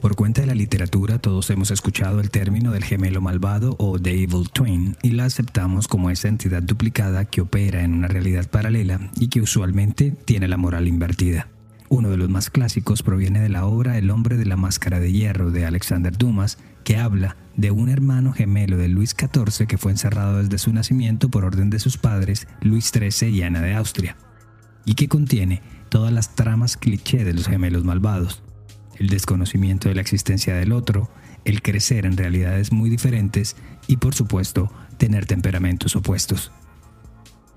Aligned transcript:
Por 0.00 0.14
cuenta 0.14 0.42
de 0.42 0.46
la 0.46 0.54
literatura, 0.54 1.18
todos 1.18 1.48
hemos 1.48 1.70
escuchado 1.70 2.20
el 2.20 2.30
término 2.30 2.70
del 2.70 2.84
gemelo 2.84 3.22
malvado 3.22 3.76
o 3.78 3.98
The 3.98 4.10
Evil 4.10 4.50
Twin 4.52 4.94
y 5.02 5.12
la 5.12 5.24
aceptamos 5.24 5.88
como 5.88 6.10
esa 6.10 6.28
entidad 6.28 6.62
duplicada 6.62 7.24
que 7.24 7.40
opera 7.40 7.82
en 7.82 7.94
una 7.94 8.06
realidad 8.06 8.48
paralela 8.48 9.00
y 9.18 9.28
que 9.28 9.40
usualmente 9.40 10.10
tiene 10.10 10.48
la 10.48 10.58
moral 10.58 10.86
invertida. 10.86 11.48
Uno 11.88 12.10
de 12.10 12.18
los 12.18 12.28
más 12.28 12.50
clásicos 12.50 13.02
proviene 13.02 13.40
de 13.40 13.48
la 13.48 13.64
obra 13.64 13.96
El 13.96 14.10
hombre 14.10 14.36
de 14.36 14.44
la 14.44 14.56
máscara 14.56 15.00
de 15.00 15.12
hierro 15.12 15.50
de 15.50 15.64
Alexander 15.64 16.16
Dumas, 16.16 16.58
que 16.84 16.98
habla 16.98 17.36
de 17.56 17.70
un 17.70 17.88
hermano 17.88 18.32
gemelo 18.32 18.76
de 18.76 18.88
Luis 18.88 19.16
XIV 19.18 19.66
que 19.66 19.78
fue 19.78 19.92
encerrado 19.92 20.42
desde 20.42 20.58
su 20.58 20.72
nacimiento 20.74 21.30
por 21.30 21.44
orden 21.44 21.70
de 21.70 21.78
sus 21.78 21.96
padres, 21.96 22.46
Luis 22.60 22.92
XIII 22.92 23.30
y 23.30 23.42
Ana 23.42 23.62
de 23.62 23.74
Austria, 23.74 24.16
y 24.84 24.94
que 24.94 25.08
contiene 25.08 25.62
todas 25.88 26.12
las 26.12 26.34
tramas 26.34 26.76
cliché 26.76 27.24
de 27.24 27.32
los 27.32 27.46
gemelos 27.46 27.84
malvados 27.84 28.42
el 28.98 29.08
desconocimiento 29.08 29.88
de 29.88 29.94
la 29.94 30.00
existencia 30.00 30.54
del 30.54 30.72
otro, 30.72 31.10
el 31.44 31.62
crecer 31.62 32.06
en 32.06 32.16
realidades 32.16 32.72
muy 32.72 32.90
diferentes 32.90 33.56
y 33.86 33.96
por 33.96 34.14
supuesto 34.14 34.70
tener 34.98 35.26
temperamentos 35.26 35.96
opuestos. 35.96 36.52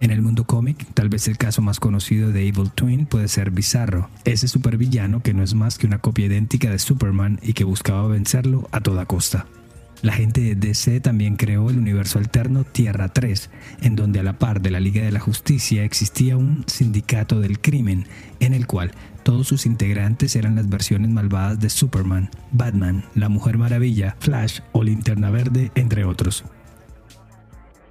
En 0.01 0.11
el 0.11 0.21
mundo 0.21 0.45
cómic, 0.45 0.85
tal 0.93 1.09
vez 1.09 1.27
el 1.27 1.37
caso 1.37 1.61
más 1.61 1.79
conocido 1.81 2.31
de 2.31 2.47
Evil 2.47 2.71
Twin 2.71 3.05
puede 3.05 3.27
ser 3.27 3.51
Bizarro, 3.51 4.09
ese 4.23 4.47
supervillano 4.47 5.21
que 5.21 5.33
no 5.33 5.43
es 5.43 5.53
más 5.55 5.77
que 5.77 5.87
una 5.87 5.99
copia 5.99 6.27
idéntica 6.27 6.69
de 6.69 6.79
Superman 6.79 7.39
y 7.43 7.51
que 7.51 7.65
buscaba 7.65 8.07
vencerlo 8.07 8.69
a 8.71 8.79
toda 8.79 9.05
costa. 9.05 9.45
La 10.01 10.13
gente 10.13 10.39
de 10.39 10.55
DC 10.55 11.01
también 11.01 11.35
creó 11.35 11.69
el 11.69 11.77
universo 11.77 12.19
alterno 12.19 12.63
Tierra 12.63 13.09
3, 13.09 13.49
en 13.81 13.97
donde 13.97 14.21
a 14.21 14.23
la 14.23 14.39
par 14.39 14.61
de 14.61 14.71
la 14.71 14.79
Liga 14.79 15.03
de 15.03 15.11
la 15.11 15.19
Justicia 15.19 15.83
existía 15.83 16.37
un 16.37 16.63
sindicato 16.67 17.41
del 17.41 17.59
crimen, 17.59 18.07
en 18.39 18.53
el 18.53 18.65
cual 18.65 18.91
todos 19.23 19.47
sus 19.47 19.65
integrantes 19.65 20.37
eran 20.37 20.55
las 20.55 20.69
versiones 20.69 21.09
malvadas 21.09 21.59
de 21.59 21.69
Superman, 21.69 22.29
Batman, 22.53 23.03
la 23.13 23.27
Mujer 23.27 23.57
Maravilla, 23.57 24.15
Flash 24.19 24.61
o 24.71 24.83
Linterna 24.83 25.31
Verde, 25.31 25.69
entre 25.75 26.05
otros. 26.05 26.45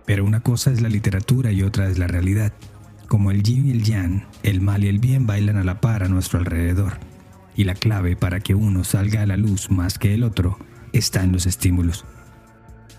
Pero 0.07 0.25
una 0.25 0.41
cosa 0.41 0.73
es 0.73 0.81
la 0.81 0.89
literatura 0.89 1.53
y 1.53 1.63
otra 1.63 1.91
es 1.91 1.99
la 1.99 2.07
realidad. 2.07 2.55
Como 3.07 3.31
el 3.31 3.43
yin 3.43 3.69
y 3.69 3.73
el 3.73 3.83
yang, 3.83 4.25
el 4.43 4.63
mal 4.63 4.83
y 4.83 4.89
el 4.89 4.99
bien 4.99 5.27
bailan 5.27 5.59
a 5.59 5.65
la 5.65 5.83
par 5.83 6.03
a 6.05 6.09
nuestro 6.09 6.39
alrededor. 6.39 6.95
Y 7.55 7.65
la 7.65 7.75
clave 7.75 8.17
para 8.17 8.41
que 8.41 8.55
uno 8.55 8.85
salga 8.85 9.21
a 9.21 9.27
la 9.27 9.37
luz 9.37 9.71
más 9.71 9.99
que 9.99 10.15
el 10.15 10.23
otro 10.23 10.59
está 10.93 11.23
en 11.23 11.33
los 11.33 11.47
estímulos. 11.47 12.05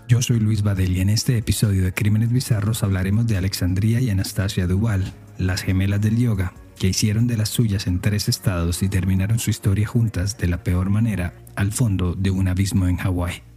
Yo 0.08 0.22
soy 0.22 0.40
Luis 0.40 0.62
Badel 0.62 0.96
y 0.96 1.00
en 1.00 1.08
este 1.08 1.38
episodio 1.38 1.84
de 1.84 1.94
Crímenes 1.94 2.32
Bizarros 2.32 2.82
hablaremos 2.82 3.26
de 3.26 3.36
Alexandria 3.36 4.00
y 4.00 4.10
Anastasia 4.10 4.66
Duval, 4.66 5.12
las 5.38 5.62
gemelas 5.62 6.00
del 6.00 6.18
yoga, 6.18 6.52
que 6.78 6.88
hicieron 6.88 7.26
de 7.26 7.36
las 7.36 7.50
suyas 7.50 7.86
en 7.86 8.00
tres 8.00 8.28
estados 8.28 8.82
y 8.82 8.88
terminaron 8.88 9.38
su 9.38 9.50
historia 9.50 9.86
juntas 9.86 10.36
de 10.38 10.48
la 10.48 10.64
peor 10.64 10.90
manera 10.90 11.34
al 11.54 11.72
fondo 11.72 12.14
de 12.14 12.30
un 12.30 12.48
abismo 12.48 12.88
en 12.88 12.96
Hawái. 12.96 13.49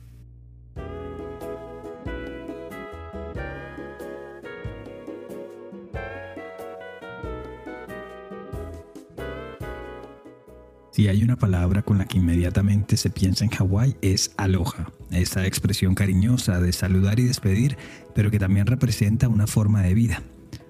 Si 10.94 11.08
hay 11.08 11.24
una 11.24 11.38
palabra 11.38 11.82
con 11.82 11.98
la 11.98 12.06
que 12.06 12.20
inmediatamente 12.20 12.98
se 12.98 13.10
piensa 13.10 13.44
en 13.44 13.50
Hawái 13.50 13.96
es 14.04 14.32
aloha, 14.38 14.92
esa 15.10 15.44
expresión 15.48 15.96
cariñosa 15.96 16.60
de 16.60 16.72
saludar 16.72 17.20
y 17.20 17.24
despedir, 17.24 17.78
pero 18.14 18.30
que 18.30 18.38
también 18.38 18.68
representa 18.68 19.28
una 19.28 19.48
forma 19.48 19.82
de 19.82 19.96
vida, 19.96 20.22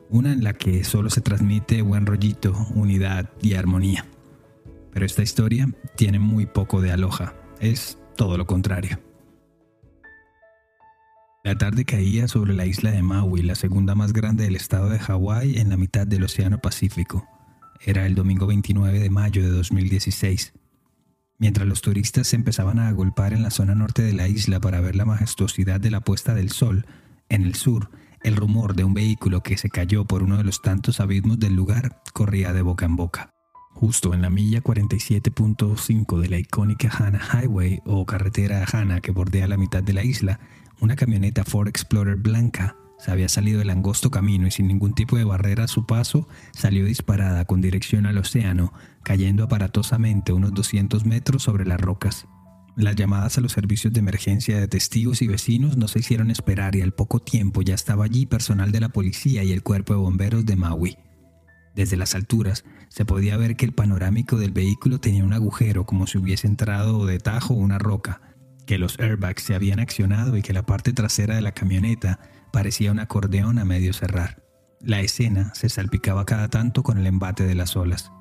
una 0.09 0.31
en 0.31 0.45
la 0.45 0.53
que 0.53 0.85
solo 0.85 1.09
se 1.09 1.19
transmite 1.19 1.81
buen 1.81 2.05
rollito, 2.05 2.53
unidad 2.73 3.31
y 3.41 3.55
armonía. 3.55 4.05
Pero 4.93 5.05
esta 5.05 5.23
historia 5.23 5.67
tiene 5.97 6.19
muy 6.19 6.45
poco 6.45 6.79
de 6.79 6.93
aloha, 6.93 7.33
es 7.59 7.97
todo 8.15 8.37
lo 8.37 8.47
contrario. 8.47 9.01
La 11.43 11.57
tarde 11.57 11.83
caía 11.83 12.29
sobre 12.29 12.53
la 12.53 12.65
isla 12.65 12.91
de 12.91 13.03
Maui, 13.03 13.41
la 13.41 13.55
segunda 13.55 13.93
más 13.93 14.13
grande 14.13 14.45
del 14.45 14.55
estado 14.55 14.87
de 14.87 14.99
Hawái 14.99 15.59
en 15.59 15.69
la 15.69 15.75
mitad 15.75 16.07
del 16.07 16.23
Océano 16.23 16.59
Pacífico. 16.59 17.27
Era 17.81 18.05
el 18.05 18.15
domingo 18.15 18.47
29 18.47 18.99
de 18.99 19.09
mayo 19.09 19.43
de 19.43 19.49
2016. 19.49 20.53
Mientras 21.37 21.67
los 21.67 21.81
turistas 21.81 22.27
se 22.27 22.35
empezaban 22.35 22.79
a 22.79 22.87
agolpar 22.87 23.33
en 23.33 23.43
la 23.43 23.51
zona 23.51 23.75
norte 23.75 24.01
de 24.01 24.13
la 24.13 24.27
isla 24.27 24.59
para 24.59 24.79
ver 24.81 24.95
la 24.95 25.05
majestuosidad 25.05 25.81
de 25.81 25.91
la 25.91 26.01
puesta 26.01 26.33
del 26.33 26.51
sol, 26.51 26.85
en 27.29 27.43
el 27.43 27.55
sur, 27.55 27.89
el 28.21 28.35
rumor 28.35 28.75
de 28.75 28.83
un 28.83 28.93
vehículo 28.93 29.41
que 29.41 29.57
se 29.57 29.69
cayó 29.69 30.05
por 30.05 30.23
uno 30.23 30.37
de 30.37 30.43
los 30.43 30.61
tantos 30.61 30.99
abismos 30.99 31.39
del 31.39 31.55
lugar 31.55 32.01
corría 32.13 32.53
de 32.53 32.61
boca 32.61 32.85
en 32.85 32.95
boca. 32.95 33.31
Justo 33.71 34.13
en 34.13 34.21
la 34.21 34.29
milla 34.29 34.61
47.5 34.61 36.19
de 36.21 36.29
la 36.29 36.37
icónica 36.37 36.89
Hana 36.89 37.19
Highway 37.19 37.81
o 37.85 38.05
carretera 38.05 38.63
Hana 38.71 39.01
que 39.01 39.11
bordea 39.11 39.47
la 39.47 39.57
mitad 39.57 39.83
de 39.83 39.93
la 39.93 40.03
isla, 40.03 40.39
una 40.79 40.95
camioneta 40.95 41.43
Ford 41.43 41.67
Explorer 41.67 42.15
blanca 42.15 42.77
se 43.03 43.11
había 43.11 43.27
salido 43.27 43.59
del 43.59 43.69
angosto 43.69 44.09
camino 44.11 44.47
y 44.47 44.51
sin 44.51 44.67
ningún 44.67 44.93
tipo 44.93 45.17
de 45.17 45.25
barrera 45.25 45.65
a 45.65 45.67
su 45.67 45.85
paso, 45.85 46.25
salió 46.53 46.85
disparada 46.85 47.43
con 47.43 47.59
dirección 47.59 48.05
al 48.05 48.17
océano, 48.17 48.71
cayendo 49.03 49.43
aparatosamente 49.43 50.31
unos 50.31 50.53
200 50.53 51.05
metros 51.05 51.43
sobre 51.43 51.65
las 51.65 51.81
rocas. 51.81 52.27
Las 52.77 52.95
llamadas 52.95 53.37
a 53.37 53.41
los 53.41 53.51
servicios 53.51 53.91
de 53.91 53.99
emergencia 53.99 54.57
de 54.57 54.69
testigos 54.69 55.21
y 55.21 55.27
vecinos 55.27 55.75
no 55.75 55.89
se 55.89 55.99
hicieron 55.99 56.31
esperar 56.31 56.77
y 56.77 56.81
al 56.81 56.93
poco 56.93 57.19
tiempo 57.19 57.61
ya 57.61 57.75
estaba 57.75 58.05
allí 58.05 58.25
personal 58.25 58.71
de 58.71 58.79
la 58.79 58.87
policía 58.87 59.43
y 59.43 59.51
el 59.51 59.63
cuerpo 59.63 59.93
de 59.93 59.99
bomberos 59.99 60.45
de 60.45 60.55
Maui. 60.55 60.97
Desde 61.75 61.97
las 61.97 62.15
alturas 62.15 62.63
se 62.87 63.03
podía 63.03 63.35
ver 63.35 63.57
que 63.57 63.65
el 63.65 63.73
panorámico 63.73 64.37
del 64.37 64.51
vehículo 64.51 65.01
tenía 65.01 65.25
un 65.25 65.33
agujero 65.33 65.85
como 65.85 66.07
si 66.07 66.19
hubiese 66.19 66.47
entrado 66.47 67.05
de 67.05 67.19
tajo 67.19 67.53
una 67.53 67.79
roca, 67.79 68.21
que 68.65 68.77
los 68.77 68.97
airbags 68.97 69.43
se 69.43 69.55
habían 69.55 69.81
accionado 69.81 70.37
y 70.37 70.41
que 70.41 70.53
la 70.53 70.65
parte 70.65 70.93
trasera 70.93 71.35
de 71.35 71.41
la 71.41 71.51
camioneta 71.51 72.21
parecía 72.53 72.91
un 72.91 72.99
acordeón 72.99 73.57
a 73.57 73.65
medio 73.65 73.93
cerrar. 73.93 74.43
La 74.79 75.01
escena 75.01 75.51
se 75.55 75.69
salpicaba 75.69 76.23
cada 76.25 76.49
tanto 76.49 76.83
con 76.83 76.99
el 76.99 77.07
embate 77.07 77.47
de 77.47 77.55
las 77.55 77.75
olas. 77.75 78.11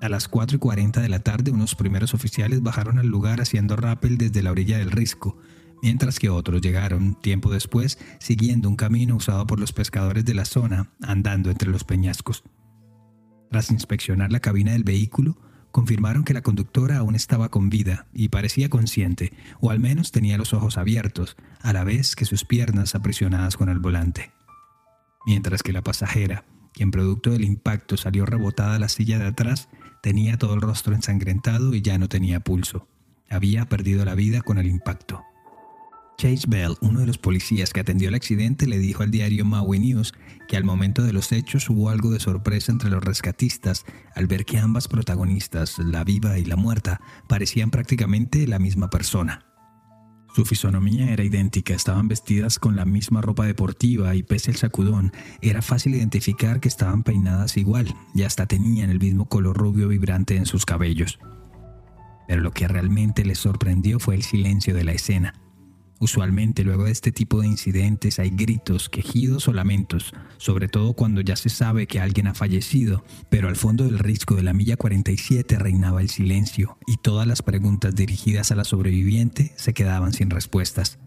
A 0.00 0.08
las 0.08 0.28
4 0.28 0.56
y 0.56 0.60
40 0.60 1.00
de 1.00 1.08
la 1.08 1.18
tarde, 1.18 1.50
unos 1.50 1.74
primeros 1.74 2.14
oficiales 2.14 2.62
bajaron 2.62 3.00
al 3.00 3.08
lugar 3.08 3.40
haciendo 3.40 3.74
rappel 3.74 4.16
desde 4.16 4.44
la 4.44 4.52
orilla 4.52 4.78
del 4.78 4.92
risco, 4.92 5.38
mientras 5.82 6.20
que 6.20 6.30
otros 6.30 6.60
llegaron, 6.60 7.20
tiempo 7.20 7.50
después, 7.50 7.98
siguiendo 8.20 8.68
un 8.68 8.76
camino 8.76 9.16
usado 9.16 9.44
por 9.48 9.58
los 9.58 9.72
pescadores 9.72 10.24
de 10.24 10.34
la 10.34 10.44
zona, 10.44 10.92
andando 11.02 11.50
entre 11.50 11.68
los 11.68 11.82
peñascos. 11.82 12.44
Tras 13.50 13.72
inspeccionar 13.72 14.30
la 14.30 14.38
cabina 14.38 14.70
del 14.70 14.84
vehículo, 14.84 15.36
confirmaron 15.70 16.24
que 16.24 16.34
la 16.34 16.42
conductora 16.42 16.98
aún 16.98 17.14
estaba 17.14 17.50
con 17.50 17.70
vida 17.70 18.06
y 18.12 18.28
parecía 18.28 18.68
consciente, 18.68 19.32
o 19.60 19.70
al 19.70 19.80
menos 19.80 20.12
tenía 20.12 20.38
los 20.38 20.52
ojos 20.54 20.78
abiertos, 20.78 21.36
a 21.60 21.72
la 21.72 21.84
vez 21.84 22.16
que 22.16 22.24
sus 22.24 22.44
piernas 22.44 22.94
aprisionadas 22.94 23.56
con 23.56 23.68
el 23.68 23.78
volante. 23.78 24.32
Mientras 25.26 25.62
que 25.62 25.72
la 25.72 25.82
pasajera, 25.82 26.44
quien 26.72 26.90
producto 26.90 27.30
del 27.30 27.44
impacto 27.44 27.96
salió 27.96 28.24
rebotada 28.24 28.76
a 28.76 28.78
la 28.78 28.88
silla 28.88 29.18
de 29.18 29.26
atrás, 29.26 29.68
tenía 30.02 30.38
todo 30.38 30.54
el 30.54 30.60
rostro 30.60 30.94
ensangrentado 30.94 31.74
y 31.74 31.82
ya 31.82 31.98
no 31.98 32.08
tenía 32.08 32.40
pulso. 32.40 32.88
Había 33.28 33.68
perdido 33.68 34.04
la 34.04 34.14
vida 34.14 34.40
con 34.40 34.58
el 34.58 34.66
impacto. 34.66 35.24
Chase 36.18 36.46
Bell, 36.48 36.74
uno 36.80 36.98
de 36.98 37.06
los 37.06 37.16
policías 37.16 37.72
que 37.72 37.78
atendió 37.78 38.08
el 38.08 38.16
accidente, 38.16 38.66
le 38.66 38.78
dijo 38.78 39.04
al 39.04 39.12
diario 39.12 39.44
Maui 39.44 39.78
News 39.78 40.12
que 40.48 40.56
al 40.56 40.64
momento 40.64 41.04
de 41.04 41.12
los 41.12 41.30
hechos 41.30 41.70
hubo 41.70 41.90
algo 41.90 42.10
de 42.10 42.18
sorpresa 42.18 42.72
entre 42.72 42.90
los 42.90 43.04
rescatistas 43.04 43.84
al 44.16 44.26
ver 44.26 44.44
que 44.44 44.58
ambas 44.58 44.88
protagonistas, 44.88 45.78
la 45.78 46.02
viva 46.02 46.36
y 46.36 46.44
la 46.44 46.56
muerta, 46.56 47.00
parecían 47.28 47.70
prácticamente 47.70 48.48
la 48.48 48.58
misma 48.58 48.90
persona. 48.90 49.44
Su 50.34 50.44
fisonomía 50.44 51.12
era 51.12 51.22
idéntica, 51.22 51.72
estaban 51.72 52.08
vestidas 52.08 52.58
con 52.58 52.74
la 52.74 52.84
misma 52.84 53.22
ropa 53.22 53.46
deportiva 53.46 54.16
y 54.16 54.24
pese 54.24 54.50
al 54.50 54.56
sacudón, 54.56 55.12
era 55.40 55.62
fácil 55.62 55.94
identificar 55.94 56.58
que 56.58 56.66
estaban 56.66 57.04
peinadas 57.04 57.56
igual 57.56 57.94
y 58.12 58.24
hasta 58.24 58.46
tenían 58.46 58.90
el 58.90 58.98
mismo 58.98 59.28
color 59.28 59.56
rubio 59.56 59.86
vibrante 59.86 60.34
en 60.34 60.46
sus 60.46 60.66
cabellos. 60.66 61.20
Pero 62.26 62.42
lo 62.42 62.50
que 62.50 62.66
realmente 62.66 63.24
les 63.24 63.38
sorprendió 63.38 64.00
fue 64.00 64.16
el 64.16 64.24
silencio 64.24 64.74
de 64.74 64.82
la 64.82 64.92
escena. 64.92 65.34
Usualmente 66.00 66.62
luego 66.62 66.84
de 66.84 66.92
este 66.92 67.10
tipo 67.10 67.40
de 67.40 67.48
incidentes 67.48 68.18
hay 68.20 68.30
gritos, 68.30 68.88
quejidos 68.88 69.48
o 69.48 69.52
lamentos, 69.52 70.12
sobre 70.36 70.68
todo 70.68 70.92
cuando 70.92 71.20
ya 71.20 71.34
se 71.34 71.48
sabe 71.48 71.88
que 71.88 71.98
alguien 71.98 72.28
ha 72.28 72.34
fallecido, 72.34 73.04
pero 73.28 73.48
al 73.48 73.56
fondo 73.56 73.84
del 73.84 73.98
risco 73.98 74.36
de 74.36 74.44
la 74.44 74.52
milla 74.52 74.76
47 74.76 75.58
reinaba 75.58 76.00
el 76.00 76.08
silencio 76.08 76.78
y 76.86 76.98
todas 76.98 77.26
las 77.26 77.42
preguntas 77.42 77.96
dirigidas 77.96 78.52
a 78.52 78.54
la 78.54 78.64
sobreviviente 78.64 79.52
se 79.56 79.74
quedaban 79.74 80.12
sin 80.12 80.30
respuestas. 80.30 80.98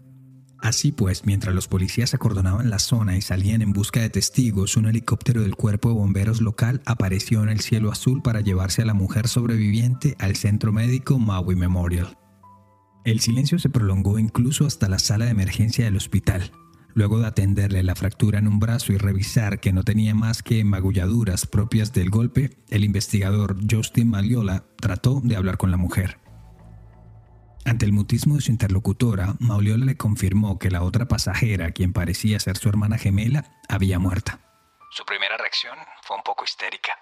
Así 0.58 0.92
pues, 0.92 1.26
mientras 1.26 1.54
los 1.54 1.66
policías 1.66 2.14
acordonaban 2.14 2.70
la 2.70 2.78
zona 2.78 3.16
y 3.16 3.22
salían 3.22 3.62
en 3.62 3.72
busca 3.72 4.00
de 4.00 4.10
testigos, 4.10 4.76
un 4.76 4.86
helicóptero 4.86 5.40
del 5.40 5.56
cuerpo 5.56 5.88
de 5.88 5.96
bomberos 5.96 6.40
local 6.40 6.82
apareció 6.84 7.42
en 7.42 7.48
el 7.48 7.60
cielo 7.60 7.90
azul 7.90 8.22
para 8.22 8.42
llevarse 8.42 8.82
a 8.82 8.86
la 8.86 8.94
mujer 8.94 9.26
sobreviviente 9.26 10.14
al 10.20 10.36
centro 10.36 10.72
médico 10.72 11.18
Maui 11.18 11.56
Memorial. 11.56 12.16
El 13.04 13.20
silencio 13.20 13.58
se 13.58 13.68
prolongó 13.68 14.18
incluso 14.18 14.64
hasta 14.64 14.88
la 14.88 15.00
sala 15.00 15.24
de 15.24 15.32
emergencia 15.32 15.84
del 15.84 15.96
hospital. 15.96 16.52
Luego 16.94 17.18
de 17.18 17.26
atenderle 17.26 17.82
la 17.82 17.96
fractura 17.96 18.38
en 18.38 18.46
un 18.46 18.60
brazo 18.60 18.92
y 18.92 18.98
revisar 18.98 19.58
que 19.60 19.72
no 19.72 19.82
tenía 19.82 20.14
más 20.14 20.42
que 20.42 20.62
magulladuras 20.62 21.46
propias 21.46 21.92
del 21.92 22.10
golpe, 22.10 22.50
el 22.70 22.84
investigador 22.84 23.56
Justin 23.68 24.10
Maliola 24.10 24.64
trató 24.80 25.20
de 25.24 25.36
hablar 25.36 25.56
con 25.56 25.70
la 25.70 25.78
mujer. 25.78 26.18
Ante 27.64 27.86
el 27.86 27.92
mutismo 27.92 28.36
de 28.36 28.42
su 28.42 28.50
interlocutora, 28.50 29.34
Mauliola 29.38 29.84
le 29.84 29.96
confirmó 29.96 30.58
que 30.58 30.70
la 30.70 30.82
otra 30.82 31.06
pasajera, 31.06 31.70
quien 31.70 31.92
parecía 31.92 32.40
ser 32.40 32.56
su 32.56 32.68
hermana 32.68 32.98
gemela, 32.98 33.44
había 33.68 33.98
muerto. 33.98 34.32
Su 34.90 35.04
primera 35.04 35.36
reacción 35.36 35.78
fue 36.02 36.16
un 36.16 36.22
poco 36.22 36.44
histérica. 36.44 36.92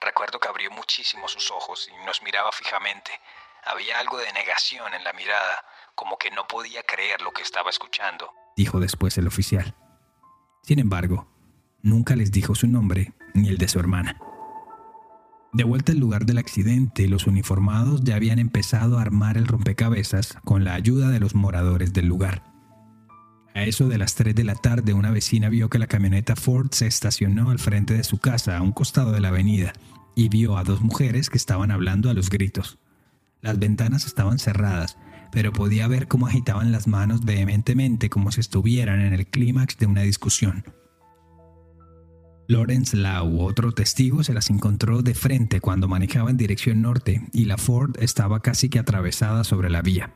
Recuerdo 0.00 0.38
que 0.40 0.48
abrió 0.48 0.70
muchísimo 0.70 1.28
sus 1.28 1.50
ojos 1.50 1.88
y 1.88 2.06
nos 2.06 2.22
miraba 2.22 2.50
fijamente, 2.52 3.10
había 3.64 3.98
algo 3.98 4.18
de 4.18 4.32
negación 4.32 4.92
en 4.94 5.04
la 5.04 5.12
mirada, 5.12 5.64
como 5.94 6.18
que 6.18 6.30
no 6.30 6.46
podía 6.46 6.82
creer 6.82 7.20
lo 7.22 7.32
que 7.32 7.42
estaba 7.42 7.70
escuchando, 7.70 8.32
dijo 8.56 8.80
después 8.80 9.16
el 9.18 9.26
oficial. 9.26 9.74
Sin 10.62 10.78
embargo, 10.78 11.28
nunca 11.82 12.16
les 12.16 12.30
dijo 12.30 12.54
su 12.54 12.66
nombre 12.66 13.14
ni 13.34 13.48
el 13.48 13.58
de 13.58 13.68
su 13.68 13.78
hermana. 13.78 14.18
De 15.52 15.64
vuelta 15.64 15.90
al 15.90 15.98
lugar 15.98 16.26
del 16.26 16.38
accidente, 16.38 17.08
los 17.08 17.26
uniformados 17.26 18.04
ya 18.04 18.14
habían 18.14 18.38
empezado 18.38 18.98
a 18.98 19.02
armar 19.02 19.36
el 19.36 19.48
rompecabezas 19.48 20.36
con 20.44 20.62
la 20.64 20.74
ayuda 20.74 21.08
de 21.08 21.18
los 21.18 21.34
moradores 21.34 21.92
del 21.92 22.06
lugar. 22.06 22.44
A 23.52 23.64
eso 23.64 23.88
de 23.88 23.98
las 23.98 24.14
3 24.14 24.34
de 24.36 24.44
la 24.44 24.54
tarde, 24.54 24.94
una 24.94 25.10
vecina 25.10 25.48
vio 25.48 25.68
que 25.68 25.80
la 25.80 25.88
camioneta 25.88 26.36
Ford 26.36 26.68
se 26.70 26.86
estacionó 26.86 27.50
al 27.50 27.58
frente 27.58 27.94
de 27.94 28.04
su 28.04 28.18
casa, 28.18 28.56
a 28.56 28.62
un 28.62 28.70
costado 28.70 29.10
de 29.10 29.20
la 29.20 29.28
avenida, 29.28 29.72
y 30.14 30.28
vio 30.28 30.56
a 30.56 30.62
dos 30.62 30.82
mujeres 30.82 31.30
que 31.30 31.38
estaban 31.38 31.72
hablando 31.72 32.10
a 32.10 32.14
los 32.14 32.30
gritos. 32.30 32.78
Las 33.42 33.58
ventanas 33.58 34.06
estaban 34.06 34.38
cerradas, 34.38 34.98
pero 35.32 35.52
podía 35.52 35.88
ver 35.88 36.08
cómo 36.08 36.26
agitaban 36.26 36.72
las 36.72 36.86
manos 36.86 37.24
vehementemente 37.24 38.10
como 38.10 38.32
si 38.32 38.40
estuvieran 38.40 39.00
en 39.00 39.14
el 39.14 39.26
clímax 39.26 39.78
de 39.78 39.86
una 39.86 40.02
discusión. 40.02 40.64
Lawrence 42.48 42.96
Lau, 42.96 43.40
otro 43.42 43.70
testigo, 43.72 44.24
se 44.24 44.34
las 44.34 44.50
encontró 44.50 45.02
de 45.02 45.14
frente 45.14 45.60
cuando 45.60 45.86
manejaba 45.86 46.30
en 46.30 46.36
dirección 46.36 46.82
norte 46.82 47.22
y 47.32 47.44
la 47.44 47.56
Ford 47.56 47.96
estaba 48.00 48.40
casi 48.40 48.68
que 48.68 48.80
atravesada 48.80 49.44
sobre 49.44 49.70
la 49.70 49.82
vía. 49.82 50.14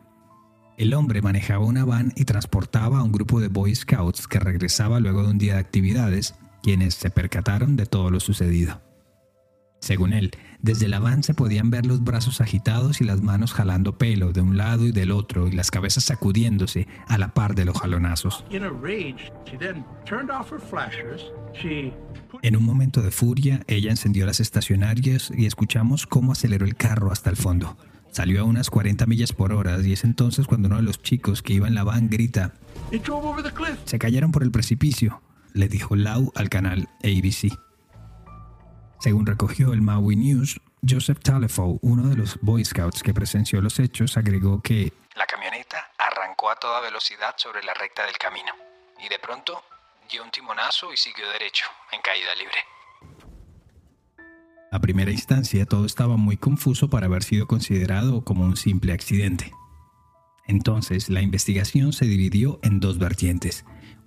El 0.77 0.95
hombre 0.95 1.23
manejaba 1.23 1.65
una 1.65 1.85
van 1.85 2.13
y 2.17 2.25
transportaba 2.25 2.99
a 2.99 3.03
un 3.05 3.13
grupo 3.13 3.41
de 3.41 3.47
Boy 3.47 3.73
Scouts 3.73 4.27
que 4.27 4.41
regresaba 4.41 4.99
luego 4.99 5.23
de 5.23 5.31
un 5.31 5.39
día 5.39 5.55
de 5.55 5.61
actividades, 5.61 6.35
quienes 6.61 6.95
se 6.95 7.11
percataron 7.11 7.77
de 7.77 7.87
todo 7.87 8.11
lo 8.11 8.19
sucedido. 8.19 8.83
Según 9.85 10.15
él, 10.15 10.31
desde 10.63 10.89
la 10.89 10.99
van 10.99 11.23
se 11.23 11.35
podían 11.35 11.69
ver 11.69 11.85
los 11.85 12.03
brazos 12.03 12.41
agitados 12.41 13.03
y 13.03 13.05
las 13.05 13.21
manos 13.21 13.53
jalando 13.53 13.99
pelo 13.99 14.33
de 14.33 14.41
un 14.41 14.57
lado 14.57 14.87
y 14.87 14.93
del 14.93 15.11
otro 15.11 15.47
y 15.47 15.53
las 15.53 15.71
cabezas 15.71 16.05
sacudiéndose 16.05 16.89
a 17.07 17.19
la 17.19 17.35
par 17.35 17.55
de 17.55 17.67
los 17.67 17.79
jalonazos. 17.79 18.47
En 22.43 22.57
un 22.57 22.65
momento 22.65 23.03
de 23.03 23.11
furia, 23.11 23.61
ella 23.67 23.91
encendió 23.91 24.25
las 24.25 24.41
estacionarias 24.41 25.31
y 25.37 25.45
escuchamos 25.45 26.07
cómo 26.07 26.33
aceleró 26.33 26.65
el 26.65 26.77
carro 26.77 27.13
hasta 27.13 27.29
el 27.29 27.37
fondo. 27.37 27.77
Salió 28.11 28.41
a 28.41 28.45
unas 28.45 28.71
40 28.71 29.05
millas 29.05 29.35
por 29.35 29.53
hora 29.53 29.79
y 29.85 29.93
es 29.93 30.05
entonces 30.05 30.47
cuando 30.47 30.69
uno 30.69 30.77
de 30.77 30.83
los 30.83 31.03
chicos 31.03 31.43
que 31.43 31.53
iba 31.53 31.69
en 31.69 31.75
la 31.75 31.85
van 31.85 32.09
grita, 32.09 32.55
Se 33.85 33.99
cayeron 33.99 34.33
por 34.33 34.45
el 34.45 34.51
precipicio, 34.51 35.21
le 35.53 35.69
dijo 35.69 35.95
Lau 35.95 36.33
al 36.35 36.49
canal 36.49 36.89
ABC. 37.03 37.53
Según 39.05 39.27
recogió 39.27 39.75
el 39.75 39.83
Maui 39.83 40.17
News, 40.17 40.59
Joseph 40.81 41.19
Talefo, 41.23 41.79
uno 41.83 42.09
de 42.09 42.17
los 42.17 42.39
Boy 42.41 42.65
Scouts 42.65 43.03
que 43.03 43.13
presenció 43.13 43.61
los 43.61 43.79
hechos, 43.79 44.17
agregó 44.17 44.63
que 44.63 44.95
la 45.15 45.27
camioneta 45.27 45.91
arrancó 45.99 46.49
a 46.49 46.57
toda 46.57 46.81
velocidad 46.81 47.35
sobre 47.37 47.63
la 47.65 47.75
recta 47.75 48.07
del 48.07 48.17
camino 48.17 48.51
y 49.05 49.11
de 49.11 49.19
pronto 49.19 49.63
dio 50.11 50.25
un 50.25 50.31
timonazo 50.31 50.91
y 50.91 50.97
siguió 50.97 51.29
derecho, 51.29 51.67
en 51.93 52.01
caída 52.01 52.35
libre. 52.35 52.57
A 54.73 54.81
primera 54.81 55.11
instancia 55.11 55.67
todo 55.67 55.85
estaba 55.85 56.17
muy 56.17 56.39
confuso 56.39 56.89
para 56.89 57.05
haber 57.05 57.25
sido 57.25 57.47
considerado 57.47 58.25
como 58.25 58.45
un 58.45 58.57
simple 58.57 58.95
accidente. 58.95 59.53
Entonces 60.47 61.11
la 61.11 61.21
investigación 61.21 61.93
se 61.93 62.07
dividió 62.07 62.59
en 62.63 62.81
dos 62.81 62.97
vertientes. 62.97 63.67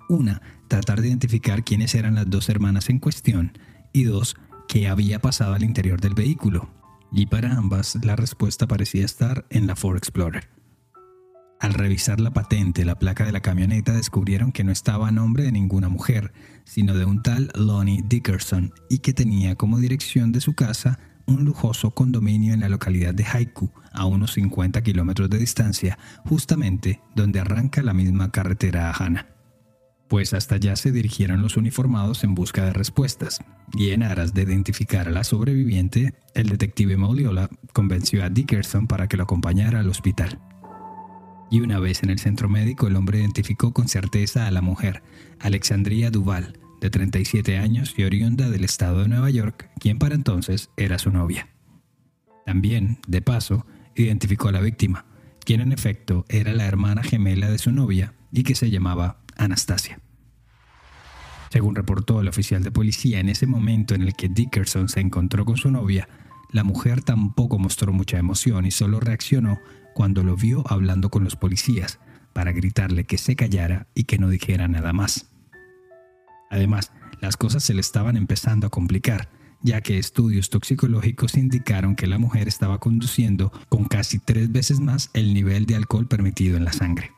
Una, 0.09 0.41
tratar 0.67 1.01
de 1.01 1.09
identificar 1.09 1.63
quiénes 1.63 1.93
eran 1.93 2.15
las 2.15 2.27
dos 2.27 2.49
hermanas 2.49 2.89
en 2.89 2.97
cuestión 2.97 3.59
y 3.93 4.05
dos, 4.05 4.35
qué 4.67 4.87
había 4.87 5.19
pasado 5.19 5.53
al 5.53 5.63
interior 5.63 6.01
del 6.01 6.13
vehículo, 6.13 6.69
y 7.11 7.25
para 7.27 7.55
ambas 7.55 7.97
la 8.03 8.15
respuesta 8.15 8.67
parecía 8.67 9.05
estar 9.05 9.45
en 9.49 9.67
la 9.67 9.75
Ford 9.75 9.97
Explorer. 9.97 10.49
Al 11.59 11.73
revisar 11.73 12.19
la 12.19 12.31
patente, 12.31 12.85
la 12.85 12.99
placa 12.99 13.25
de 13.25 13.31
la 13.31 13.41
camioneta 13.41 13.93
descubrieron 13.93 14.51
que 14.51 14.63
no 14.63 14.71
estaba 14.71 15.07
a 15.07 15.11
nombre 15.11 15.43
de 15.43 15.51
ninguna 15.51 15.89
mujer, 15.89 16.31
sino 16.65 16.93
de 16.93 17.05
un 17.05 17.23
tal 17.23 17.51
Lonnie 17.55 18.03
Dickerson 18.05 18.73
y 18.89 18.99
que 18.99 19.13
tenía 19.13 19.55
como 19.55 19.79
dirección 19.79 20.31
de 20.31 20.41
su 20.41 20.53
casa 20.53 20.99
un 21.25 21.45
lujoso 21.45 21.91
condominio 21.91 22.53
en 22.53 22.59
la 22.59 22.69
localidad 22.69 23.13
de 23.13 23.25
Haiku, 23.25 23.71
a 23.91 24.05
unos 24.05 24.33
50 24.33 24.81
kilómetros 24.83 25.29
de 25.29 25.39
distancia, 25.39 25.97
justamente 26.25 27.01
donde 27.15 27.39
arranca 27.39 27.81
la 27.81 27.93
misma 27.93 28.31
carretera 28.31 28.91
a 28.91 28.93
Hana 28.93 29.36
pues 30.07 30.33
hasta 30.33 30.55
allá 30.55 30.75
se 30.75 30.91
dirigieron 30.91 31.41
los 31.41 31.57
uniformados 31.57 32.23
en 32.23 32.35
busca 32.35 32.65
de 32.65 32.73
respuestas, 32.73 33.39
y 33.75 33.91
en 33.91 34.03
aras 34.03 34.33
de 34.33 34.43
identificar 34.43 35.07
a 35.07 35.11
la 35.11 35.23
sobreviviente, 35.23 36.13
el 36.33 36.49
detective 36.49 36.97
Mauliola 36.97 37.49
convenció 37.73 38.23
a 38.23 38.29
Dickerson 38.29 38.87
para 38.87 39.07
que 39.07 39.17
lo 39.17 39.23
acompañara 39.23 39.79
al 39.79 39.89
hospital. 39.89 40.39
Y 41.49 41.61
una 41.61 41.79
vez 41.79 42.03
en 42.03 42.09
el 42.09 42.19
centro 42.19 42.49
médico, 42.49 42.87
el 42.87 42.95
hombre 42.95 43.19
identificó 43.19 43.73
con 43.73 43.87
certeza 43.87 44.47
a 44.47 44.51
la 44.51 44.61
mujer, 44.61 45.03
Alexandria 45.39 46.11
Duval, 46.11 46.59
de 46.81 46.89
37 46.89 47.57
años 47.57 47.93
y 47.97 48.03
oriunda 48.03 48.49
del 48.49 48.63
estado 48.63 49.01
de 49.01 49.07
Nueva 49.07 49.29
York, 49.29 49.69
quien 49.79 49.97
para 49.97 50.15
entonces 50.15 50.69
era 50.77 50.99
su 50.99 51.09
novia. 51.09 51.49
También, 52.45 52.99
de 53.07 53.21
paso, 53.21 53.65
identificó 53.95 54.49
a 54.49 54.51
la 54.51 54.61
víctima, 54.61 55.05
quien 55.43 55.61
en 55.61 55.71
efecto 55.71 56.25
era 56.29 56.53
la 56.53 56.65
hermana 56.65 57.03
gemela 57.03 57.49
de 57.49 57.57
su 57.57 57.71
novia 57.71 58.13
y 58.31 58.43
que 58.43 58.55
se 58.55 58.69
llamaba 58.69 59.21
Anastasia. 59.37 59.99
Según 61.51 61.75
reportó 61.75 62.21
el 62.21 62.27
oficial 62.27 62.63
de 62.63 62.71
policía, 62.71 63.19
en 63.19 63.29
ese 63.29 63.47
momento 63.47 63.95
en 63.95 64.01
el 64.01 64.15
que 64.15 64.29
Dickerson 64.29 64.89
se 64.89 64.99
encontró 64.99 65.45
con 65.45 65.57
su 65.57 65.71
novia, 65.71 66.07
la 66.51 66.63
mujer 66.63 67.01
tampoco 67.01 67.57
mostró 67.59 67.93
mucha 67.93 68.17
emoción 68.17 68.65
y 68.65 68.71
solo 68.71 68.99
reaccionó 68.99 69.59
cuando 69.93 70.23
lo 70.23 70.35
vio 70.35 70.63
hablando 70.67 71.09
con 71.09 71.23
los 71.23 71.35
policías 71.35 71.99
para 72.33 72.51
gritarle 72.51 73.05
que 73.05 73.17
se 73.17 73.35
callara 73.35 73.87
y 73.95 74.03
que 74.03 74.19
no 74.19 74.29
dijera 74.29 74.67
nada 74.67 74.93
más. 74.93 75.31
Además, 76.49 76.91
las 77.19 77.35
cosas 77.35 77.63
se 77.63 77.73
le 77.73 77.81
estaban 77.81 78.15
empezando 78.15 78.67
a 78.67 78.69
complicar, 78.69 79.29
ya 79.61 79.81
que 79.81 79.97
estudios 79.97 80.49
toxicológicos 80.49 81.35
indicaron 81.35 81.95
que 81.95 82.07
la 82.07 82.19
mujer 82.19 82.47
estaba 82.47 82.79
conduciendo 82.79 83.51
con 83.69 83.85
casi 83.85 84.19
tres 84.19 84.51
veces 84.51 84.79
más 84.79 85.09
el 85.13 85.33
nivel 85.33 85.65
de 85.65 85.75
alcohol 85.75 86.07
permitido 86.07 86.57
en 86.57 86.65
la 86.65 86.73
sangre. 86.73 87.11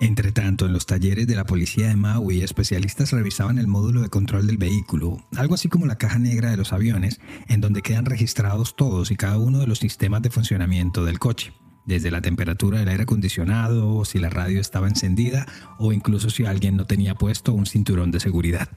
Entre 0.00 0.32
tanto, 0.32 0.64
en 0.64 0.72
los 0.72 0.86
talleres 0.86 1.26
de 1.26 1.36
la 1.36 1.44
policía 1.44 1.88
de 1.88 1.96
Maui, 1.96 2.40
especialistas 2.40 3.12
revisaban 3.12 3.58
el 3.58 3.66
módulo 3.66 4.00
de 4.00 4.08
control 4.08 4.46
del 4.46 4.56
vehículo, 4.56 5.18
algo 5.36 5.54
así 5.54 5.68
como 5.68 5.84
la 5.84 5.98
caja 5.98 6.18
negra 6.18 6.50
de 6.50 6.56
los 6.56 6.72
aviones, 6.72 7.20
en 7.48 7.60
donde 7.60 7.82
quedan 7.82 8.06
registrados 8.06 8.76
todos 8.76 9.10
y 9.10 9.16
cada 9.16 9.36
uno 9.36 9.58
de 9.58 9.66
los 9.66 9.78
sistemas 9.78 10.22
de 10.22 10.30
funcionamiento 10.30 11.04
del 11.04 11.18
coche, 11.18 11.52
desde 11.84 12.10
la 12.10 12.22
temperatura 12.22 12.78
del 12.78 12.88
aire 12.88 13.02
acondicionado, 13.02 14.06
si 14.06 14.18
la 14.18 14.30
radio 14.30 14.58
estaba 14.58 14.88
encendida 14.88 15.44
o 15.78 15.92
incluso 15.92 16.30
si 16.30 16.46
alguien 16.46 16.76
no 16.76 16.86
tenía 16.86 17.14
puesto 17.14 17.52
un 17.52 17.66
cinturón 17.66 18.10
de 18.10 18.20
seguridad. 18.20 18.70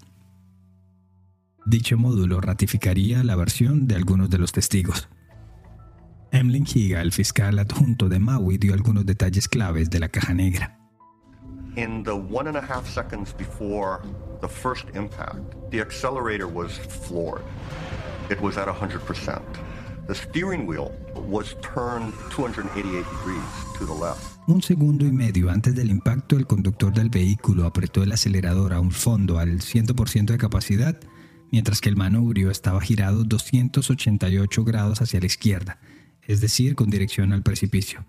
Dicho 1.66 1.98
módulo 1.98 2.42
ratificaría 2.42 3.24
la 3.24 3.38
versión 3.38 3.88
de 3.88 3.96
algunos 3.96 4.30
de 4.30 4.40
los 4.40 4.52
testigos. 4.52 5.08
Emlyn 6.34 6.66
Higa, 6.68 7.02
el 7.02 7.14
fiscal 7.14 7.60
adjunto 7.60 8.10
de 8.10 8.20
Maui, 8.20 8.58
dio 8.58 8.74
algunos 8.74 9.06
detalles 9.06 9.48
claves 9.48 9.90
de 9.90 10.00
la 10.02 10.10
caja 10.10 10.34
negra. 10.34 10.83
In 11.76 12.04
the 12.04 12.16
one 12.16 12.48
and 12.48 12.56
a 12.56 12.62
half 12.62 12.88
seconds 12.88 13.34
before 13.34 14.02
the 14.42 14.48
first 14.48 14.86
impact, 14.94 15.40
the 15.72 15.82
accelerator 15.82 16.48
was 16.48 16.78
floored. 16.78 17.42
It 18.30 18.40
was 18.40 18.58
at 18.58 18.68
100%. 18.68 19.42
The 20.06 20.14
steering 20.14 20.68
wheel 20.68 20.92
was 21.16 21.56
turned 21.64 22.14
288 22.30 23.04
degrees 23.04 23.44
to 23.80 23.86
the 23.88 23.94
left. 23.94 24.22
Un 24.46 24.62
segundo 24.62 25.06
y 25.06 25.12
medio 25.12 25.50
antes 25.50 25.74
del 25.74 25.90
impacto, 25.90 26.38
el 26.38 26.46
conductor 26.46 26.94
del 26.94 27.10
vehículo 27.10 27.66
apretó 27.66 28.04
el 28.04 28.12
acelerador 28.12 28.74
a 28.74 28.80
un 28.80 28.92
fondo 28.92 29.40
al 29.40 29.62
100% 29.62 30.26
de 30.26 30.38
capacidad, 30.38 31.00
mientras 31.52 31.82
que 31.82 31.90
el 31.90 31.96
manubrio 31.96 32.52
estaba 32.52 32.82
girado 32.82 33.24
288 33.24 34.64
grados 34.64 35.02
hacia 35.02 35.20
la 35.22 35.26
izquierda, 35.26 35.80
es 36.28 36.40
decir, 36.40 36.76
con 36.76 36.92
dirección 36.92 37.34
al 37.34 37.42
precipicio. 37.42 38.06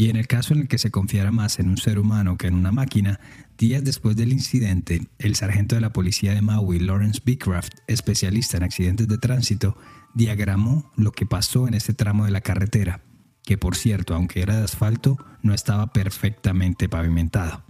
Y 0.00 0.08
en 0.08 0.16
el 0.16 0.26
caso 0.26 0.54
en 0.54 0.60
el 0.60 0.66
que 0.66 0.78
se 0.78 0.90
confiara 0.90 1.30
más 1.30 1.58
en 1.58 1.68
un 1.68 1.76
ser 1.76 1.98
humano 1.98 2.38
que 2.38 2.46
en 2.46 2.54
una 2.54 2.72
máquina, 2.72 3.20
días 3.58 3.84
después 3.84 4.16
del 4.16 4.32
incidente, 4.32 5.02
el 5.18 5.34
sargento 5.34 5.74
de 5.74 5.82
la 5.82 5.92
policía 5.92 6.32
de 6.32 6.40
Maui, 6.40 6.78
Lawrence 6.78 7.20
Beecraft, 7.22 7.74
especialista 7.86 8.56
en 8.56 8.62
accidentes 8.62 9.08
de 9.08 9.18
tránsito, 9.18 9.76
diagramó 10.14 10.90
lo 10.96 11.12
que 11.12 11.26
pasó 11.26 11.68
en 11.68 11.74
ese 11.74 11.92
tramo 11.92 12.24
de 12.24 12.30
la 12.30 12.40
carretera, 12.40 13.02
que 13.42 13.58
por 13.58 13.76
cierto, 13.76 14.14
aunque 14.14 14.40
era 14.40 14.56
de 14.56 14.64
asfalto, 14.64 15.18
no 15.42 15.52
estaba 15.52 15.92
perfectamente 15.92 16.88
pavimentado. 16.88 17.62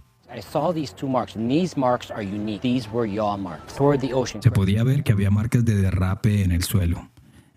Se 4.40 4.50
podía 4.52 4.84
ver 4.84 5.02
que 5.02 5.10
había 5.10 5.32
marcas 5.32 5.64
de 5.64 5.74
derrape 5.74 6.44
en 6.44 6.52
el 6.52 6.62
suelo. 6.62 7.10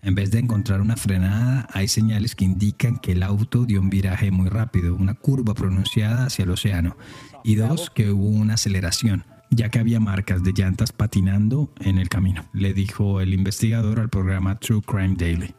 En 0.04 0.14
vez 0.14 0.30
de 0.30 0.38
encontrar 0.38 0.82
una 0.82 0.96
frenada, 0.96 1.66
hay 1.72 1.88
señales 1.88 2.34
que 2.34 2.44
indican 2.44 2.98
que 2.98 3.12
el 3.12 3.22
auto 3.22 3.64
dio 3.64 3.80
un 3.80 3.88
viraje 3.88 4.30
muy 4.30 4.50
rápido, 4.50 4.94
una 4.94 5.14
curva 5.14 5.54
pronunciada 5.54 6.26
hacia 6.26 6.42
el 6.42 6.50
océano, 6.50 6.98
y 7.42 7.54
dos, 7.54 7.88
que 7.88 8.10
hubo 8.10 8.28
una 8.28 8.54
aceleración, 8.54 9.24
ya 9.48 9.70
que 9.70 9.78
había 9.78 10.00
marcas 10.00 10.42
de 10.42 10.52
llantas 10.52 10.92
patinando 10.92 11.72
en 11.80 11.96
el 11.96 12.10
camino, 12.10 12.44
le 12.52 12.74
dijo 12.74 13.22
el 13.22 13.32
investigador 13.32 13.98
al 13.98 14.10
programa 14.10 14.58
True 14.58 14.82
Crime 14.82 15.14
Daily. 15.16 15.54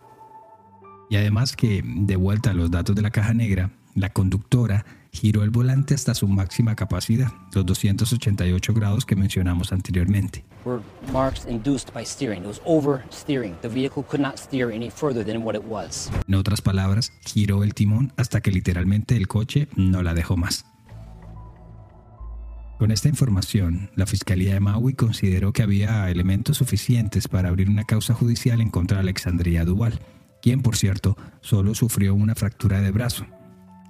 Y 1.09 1.15
además 1.15 1.55
que, 1.55 1.81
de 1.83 2.15
vuelta 2.15 2.51
a 2.51 2.53
los 2.53 2.69
datos 2.69 2.95
de 2.95 3.01
la 3.01 3.09
caja 3.09 3.33
negra, 3.33 3.71
la 3.95 4.09
conductora 4.09 4.85
giró 5.11 5.43
el 5.43 5.49
volante 5.49 5.95
hasta 5.95 6.13
su 6.13 6.27
máxima 6.27 6.75
capacidad, 6.75 7.31
los 7.53 7.65
288 7.65 8.73
grados 8.75 9.05
que 9.07 9.15
mencionamos 9.15 9.71
anteriormente. 9.71 10.45
En 16.27 16.36
otras 16.36 16.60
palabras, 16.60 17.13
giró 17.25 17.63
el 17.63 17.74
timón 17.74 18.12
hasta 18.17 18.41
que 18.41 18.51
literalmente 18.51 19.15
el 19.15 19.29
coche 19.29 19.69
no 19.77 20.03
la 20.03 20.13
dejó 20.13 20.36
más. 20.36 20.65
Con 22.77 22.91
esta 22.91 23.07
información, 23.07 23.91
la 23.95 24.05
Fiscalía 24.05 24.55
de 24.55 24.60
Maui 24.60 24.93
consideró 24.93 25.53
que 25.53 25.63
había 25.63 26.10
elementos 26.10 26.57
suficientes 26.57 27.29
para 27.29 27.48
abrir 27.48 27.69
una 27.69 27.86
causa 27.86 28.13
judicial 28.13 28.60
en 28.60 28.69
contra 28.69 28.98
de 28.98 29.03
Alexandria 29.03 29.63
Duval, 29.63 30.01
quien, 30.41 30.62
por 30.62 30.75
cierto, 30.75 31.15
solo 31.39 31.75
sufrió 31.75 32.13
una 32.13 32.36
fractura 32.36 32.81
de 32.81 32.91
brazo, 32.91 33.25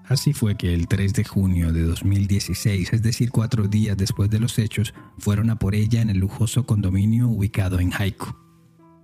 Así 0.08 0.34
fue 0.34 0.56
que 0.56 0.74
el 0.74 0.88
3 0.88 1.14
de 1.14 1.24
junio 1.24 1.74
de 1.74 1.82
2016, 1.82 2.94
es 2.94 3.02
decir, 3.02 3.32
cuatro 3.32 3.68
días 3.68 3.98
después 3.98 4.30
de 4.30 4.40
los 4.40 4.60
hechos, 4.60 4.94
fueron 5.18 5.50
a 5.50 5.58
por 5.58 5.74
ella 5.74 6.02
en 6.02 6.12
el 6.12 6.20
lujoso 6.20 6.66
condominio 6.66 7.28
ubicado 7.28 7.80
en 7.80 7.92
Haiku, 7.92 8.36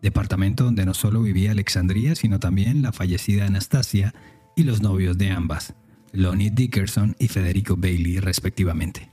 departamento 0.04 0.64
donde 0.64 0.86
no 0.86 0.94
solo 0.94 1.24
vivía 1.24 1.52
Alexandria, 1.52 2.14
sino 2.14 2.40
también 2.40 2.84
la 2.84 2.92
fallecida 2.92 3.48
Anastasia 3.48 4.14
y 4.56 4.64
los 4.64 4.82
novios 4.82 5.18
de 5.18 5.32
ambas, 5.32 5.74
Lonnie 6.14 6.52
Dickerson 6.52 7.16
y 7.18 7.30
Federico 7.30 7.76
Bailey, 7.78 8.20
respectivamente. 8.20 9.12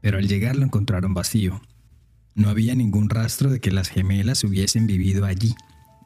Pero 0.00 0.18
al 0.18 0.26
llegar 0.26 0.56
lo 0.56 0.64
encontraron 0.64 1.14
vacío. 1.14 1.60
No 2.34 2.48
había 2.48 2.74
ningún 2.74 3.10
rastro 3.10 3.50
de 3.50 3.60
que 3.60 3.70
las 3.70 3.88
gemelas 3.88 4.42
hubiesen 4.42 4.88
vivido 4.88 5.24
allí, 5.24 5.54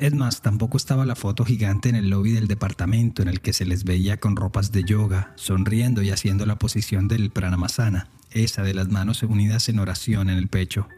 es 0.00 0.14
más, 0.14 0.40
tampoco 0.40 0.78
estaba 0.78 1.04
la 1.04 1.14
foto 1.14 1.44
gigante 1.44 1.90
en 1.90 1.94
el 1.94 2.08
lobby 2.08 2.32
del 2.32 2.48
departamento 2.48 3.20
en 3.20 3.28
el 3.28 3.42
que 3.42 3.52
se 3.52 3.66
les 3.66 3.84
veía 3.84 4.18
con 4.18 4.34
ropas 4.34 4.72
de 4.72 4.82
yoga, 4.82 5.34
sonriendo 5.36 6.00
y 6.02 6.10
haciendo 6.10 6.46
la 6.46 6.58
posición 6.58 7.06
del 7.06 7.30
pranamasana, 7.30 8.08
esa 8.30 8.62
de 8.62 8.72
las 8.72 8.88
manos 8.88 9.22
unidas 9.22 9.68
en 9.68 9.78
oración 9.78 10.30
en 10.30 10.38
el 10.38 10.48
pecho. 10.48 10.88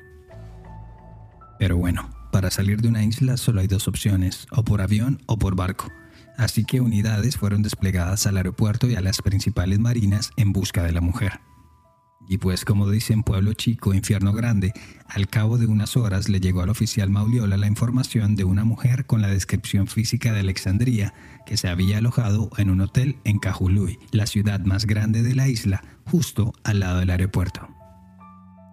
Pero 1.58 1.76
bueno, 1.76 2.10
para 2.30 2.52
salir 2.52 2.80
de 2.80 2.88
una 2.88 3.04
isla 3.04 3.36
solo 3.36 3.60
hay 3.60 3.66
dos 3.66 3.88
opciones, 3.88 4.46
o 4.52 4.62
por 4.62 4.80
avión 4.80 5.20
o 5.26 5.36
por 5.36 5.56
barco. 5.56 5.90
Así 6.38 6.64
que 6.64 6.80
unidades 6.80 7.36
fueron 7.36 7.62
desplegadas 7.62 8.26
al 8.28 8.36
aeropuerto 8.36 8.88
y 8.88 8.94
a 8.94 9.00
las 9.00 9.20
principales 9.20 9.80
marinas 9.80 10.30
en 10.36 10.52
busca 10.52 10.84
de 10.84 10.92
la 10.92 11.00
mujer. 11.00 11.40
Y 12.28 12.38
pues 12.38 12.64
como 12.64 12.88
dicen 12.88 13.22
Pueblo 13.22 13.52
Chico, 13.52 13.94
Infierno 13.94 14.32
Grande, 14.32 14.72
al 15.06 15.28
cabo 15.28 15.58
de 15.58 15.66
unas 15.66 15.96
horas 15.96 16.28
le 16.28 16.40
llegó 16.40 16.62
al 16.62 16.70
oficial 16.70 17.10
Mauliola 17.10 17.56
la 17.56 17.66
información 17.66 18.36
de 18.36 18.44
una 18.44 18.64
mujer 18.64 19.06
con 19.06 19.20
la 19.20 19.28
descripción 19.28 19.86
física 19.86 20.32
de 20.32 20.40
Alexandría 20.40 21.12
que 21.44 21.56
se 21.56 21.68
había 21.68 21.98
alojado 21.98 22.50
en 22.56 22.70
un 22.70 22.80
hotel 22.80 23.16
en 23.24 23.38
Cajului, 23.38 23.98
la 24.12 24.26
ciudad 24.26 24.60
más 24.60 24.86
grande 24.86 25.22
de 25.22 25.34
la 25.34 25.48
isla, 25.48 25.82
justo 26.06 26.54
al 26.64 26.80
lado 26.80 27.00
del 27.00 27.10
aeropuerto. 27.10 27.68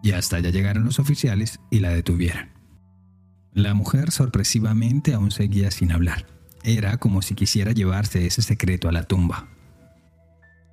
Y 0.03 0.11
hasta 0.11 0.37
allá 0.37 0.51
llegaron 0.51 0.85
los 0.85 0.99
oficiales 0.99 1.59
y 1.69 1.79
la 1.79 1.89
detuvieron. 1.89 2.49
La 3.53 3.73
mujer 3.73 4.11
sorpresivamente 4.11 5.13
aún 5.13 5.31
seguía 5.31 5.71
sin 5.71 5.91
hablar. 5.91 6.27
Era 6.63 6.97
como 6.97 7.21
si 7.21 7.35
quisiera 7.35 7.71
llevarse 7.71 8.25
ese 8.25 8.41
secreto 8.41 8.87
a 8.87 8.91
la 8.91 9.03
tumba. 9.03 9.49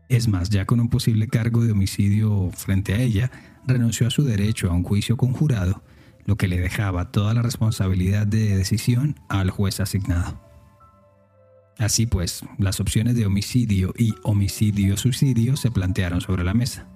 Es 0.08 0.28
más, 0.28 0.50
ya 0.50 0.66
con 0.66 0.80
un 0.80 0.88
posible 0.88 1.28
cargo 1.28 1.64
de 1.64 1.72
homicidio 1.72 2.50
frente 2.54 2.94
a 2.94 3.00
ella, 3.00 3.30
renunció 3.66 4.06
a 4.06 4.10
su 4.10 4.22
derecho 4.22 4.70
a 4.70 4.75
un 4.75 4.84
juicio 4.84 5.16
conjurado, 5.16 5.82
lo 6.25 6.36
que 6.36 6.48
le 6.48 6.60
dejaba 6.60 7.10
toda 7.10 7.34
la 7.34 7.42
responsabilidad 7.42 8.26
de 8.26 8.56
decisión 8.56 9.18
al 9.28 9.50
juez 9.50 9.80
asignado. 9.80 10.40
Así 11.78 12.06
pues, 12.06 12.42
las 12.58 12.80
opciones 12.80 13.16
de 13.16 13.26
homicidio 13.26 13.92
y 13.98 14.14
homicidio-suicidio 14.22 15.56
se 15.56 15.70
plantearon 15.70 16.20
sobre 16.20 16.44
la 16.44 16.54
mesa. 16.54 16.88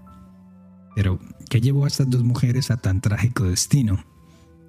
Pero, 0.94 1.18
¿qué 1.48 1.60
llevó 1.60 1.84
a 1.84 1.88
estas 1.88 2.08
dos 2.08 2.24
mujeres 2.24 2.70
a 2.70 2.76
tan 2.76 3.00
trágico 3.00 3.44
destino? 3.44 4.04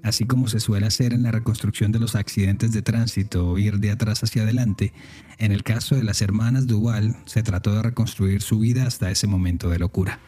Así 0.03 0.25
como 0.25 0.47
se 0.47 0.59
suele 0.59 0.87
hacer 0.87 1.13
en 1.13 1.23
la 1.23 1.31
reconstrucción 1.31 1.91
de 1.91 1.99
los 1.99 2.15
accidentes 2.15 2.71
de 2.71 2.81
tránsito, 2.81 3.57
ir 3.57 3.79
de 3.79 3.91
atrás 3.91 4.23
hacia 4.23 4.43
adelante, 4.43 4.93
en 5.37 5.51
el 5.51 5.63
caso 5.63 5.95
de 5.95 6.03
las 6.03 6.21
hermanas 6.21 6.65
Duval 6.65 7.17
se 7.25 7.43
trató 7.43 7.75
de 7.75 7.83
reconstruir 7.83 8.41
su 8.41 8.59
vida 8.59 8.87
hasta 8.87 9.11
ese 9.11 9.27
momento 9.27 9.69
de 9.69 9.79
locura. 9.79 10.19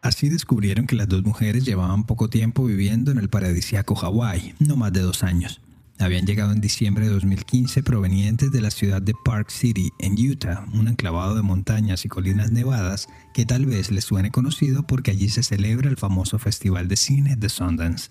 Así 0.00 0.28
descubrieron 0.28 0.86
que 0.88 0.96
las 0.96 1.08
dos 1.08 1.22
mujeres 1.22 1.64
llevaban 1.64 2.04
poco 2.04 2.28
tiempo 2.28 2.64
viviendo 2.64 3.12
en 3.12 3.18
el 3.18 3.28
paradisíaco 3.28 3.94
Hawái, 3.94 4.54
no 4.58 4.74
más 4.74 4.92
de 4.92 5.00
dos 5.00 5.22
años. 5.22 5.60
Habían 6.00 6.26
llegado 6.26 6.50
en 6.50 6.60
diciembre 6.60 7.04
de 7.04 7.12
2015 7.12 7.84
provenientes 7.84 8.50
de 8.50 8.60
la 8.60 8.72
ciudad 8.72 9.00
de 9.00 9.14
Park 9.24 9.50
City, 9.50 9.90
en 10.00 10.14
Utah, 10.14 10.66
un 10.72 10.88
enclavado 10.88 11.36
de 11.36 11.42
montañas 11.42 12.04
y 12.04 12.08
colinas 12.08 12.50
nevadas 12.50 13.06
que 13.32 13.46
tal 13.46 13.66
vez 13.66 13.92
les 13.92 14.04
suene 14.04 14.32
conocido 14.32 14.84
porque 14.84 15.12
allí 15.12 15.28
se 15.28 15.44
celebra 15.44 15.88
el 15.88 15.96
famoso 15.96 16.40
festival 16.40 16.88
de 16.88 16.96
cine 16.96 17.36
de 17.36 17.48
Sundance. 17.48 18.10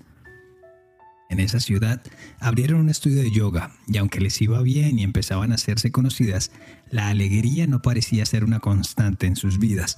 En 1.32 1.40
esa 1.40 1.62
ciudad 1.62 2.04
abrieron 2.42 2.82
un 2.82 2.90
estudio 2.90 3.22
de 3.22 3.32
yoga 3.32 3.72
y 3.88 3.98
aunque 3.98 4.20
les 4.20 4.42
iba 4.42 4.62
bien 4.62 5.00
y 5.00 5.04
empezaban 5.04 5.54
a 5.54 5.56
hacerse 5.56 5.90
conocidas, 5.90 6.52
la 6.90 7.08
alegría 7.08 7.68
no 7.68 7.82
parecía 7.82 8.26
ser 8.26 8.44
una 8.44 8.60
constante 8.60 9.28
en 9.28 9.38
sus 9.38 9.58
vidas. 9.58 9.96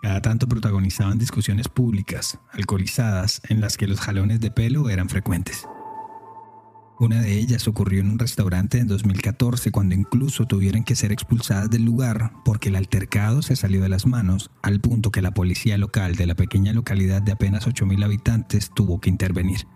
Cada 0.00 0.22
tanto 0.22 0.48
protagonizaban 0.48 1.18
discusiones 1.18 1.68
públicas, 1.68 2.38
alcoholizadas, 2.52 3.42
en 3.50 3.60
las 3.60 3.76
que 3.76 3.86
los 3.86 4.00
jalones 4.00 4.40
de 4.40 4.50
pelo 4.50 4.88
eran 4.88 5.10
frecuentes. 5.10 5.68
Una 6.98 7.20
de 7.20 7.38
ellas 7.38 7.68
ocurrió 7.68 8.00
en 8.00 8.08
un 8.08 8.18
restaurante 8.18 8.78
en 8.78 8.86
2014 8.86 9.72
cuando 9.72 9.94
incluso 9.94 10.46
tuvieron 10.46 10.84
que 10.84 10.96
ser 10.96 11.12
expulsadas 11.12 11.68
del 11.68 11.84
lugar 11.84 12.32
porque 12.46 12.70
el 12.70 12.76
altercado 12.76 13.42
se 13.42 13.56
salió 13.56 13.82
de 13.82 13.90
las 13.90 14.06
manos 14.06 14.50
al 14.62 14.80
punto 14.80 15.10
que 15.10 15.20
la 15.20 15.34
policía 15.34 15.76
local 15.76 16.16
de 16.16 16.26
la 16.26 16.34
pequeña 16.34 16.72
localidad 16.72 17.20
de 17.20 17.32
apenas 17.32 17.66
8.000 17.66 18.02
habitantes 18.02 18.70
tuvo 18.74 19.02
que 19.02 19.10
intervenir. 19.10 19.66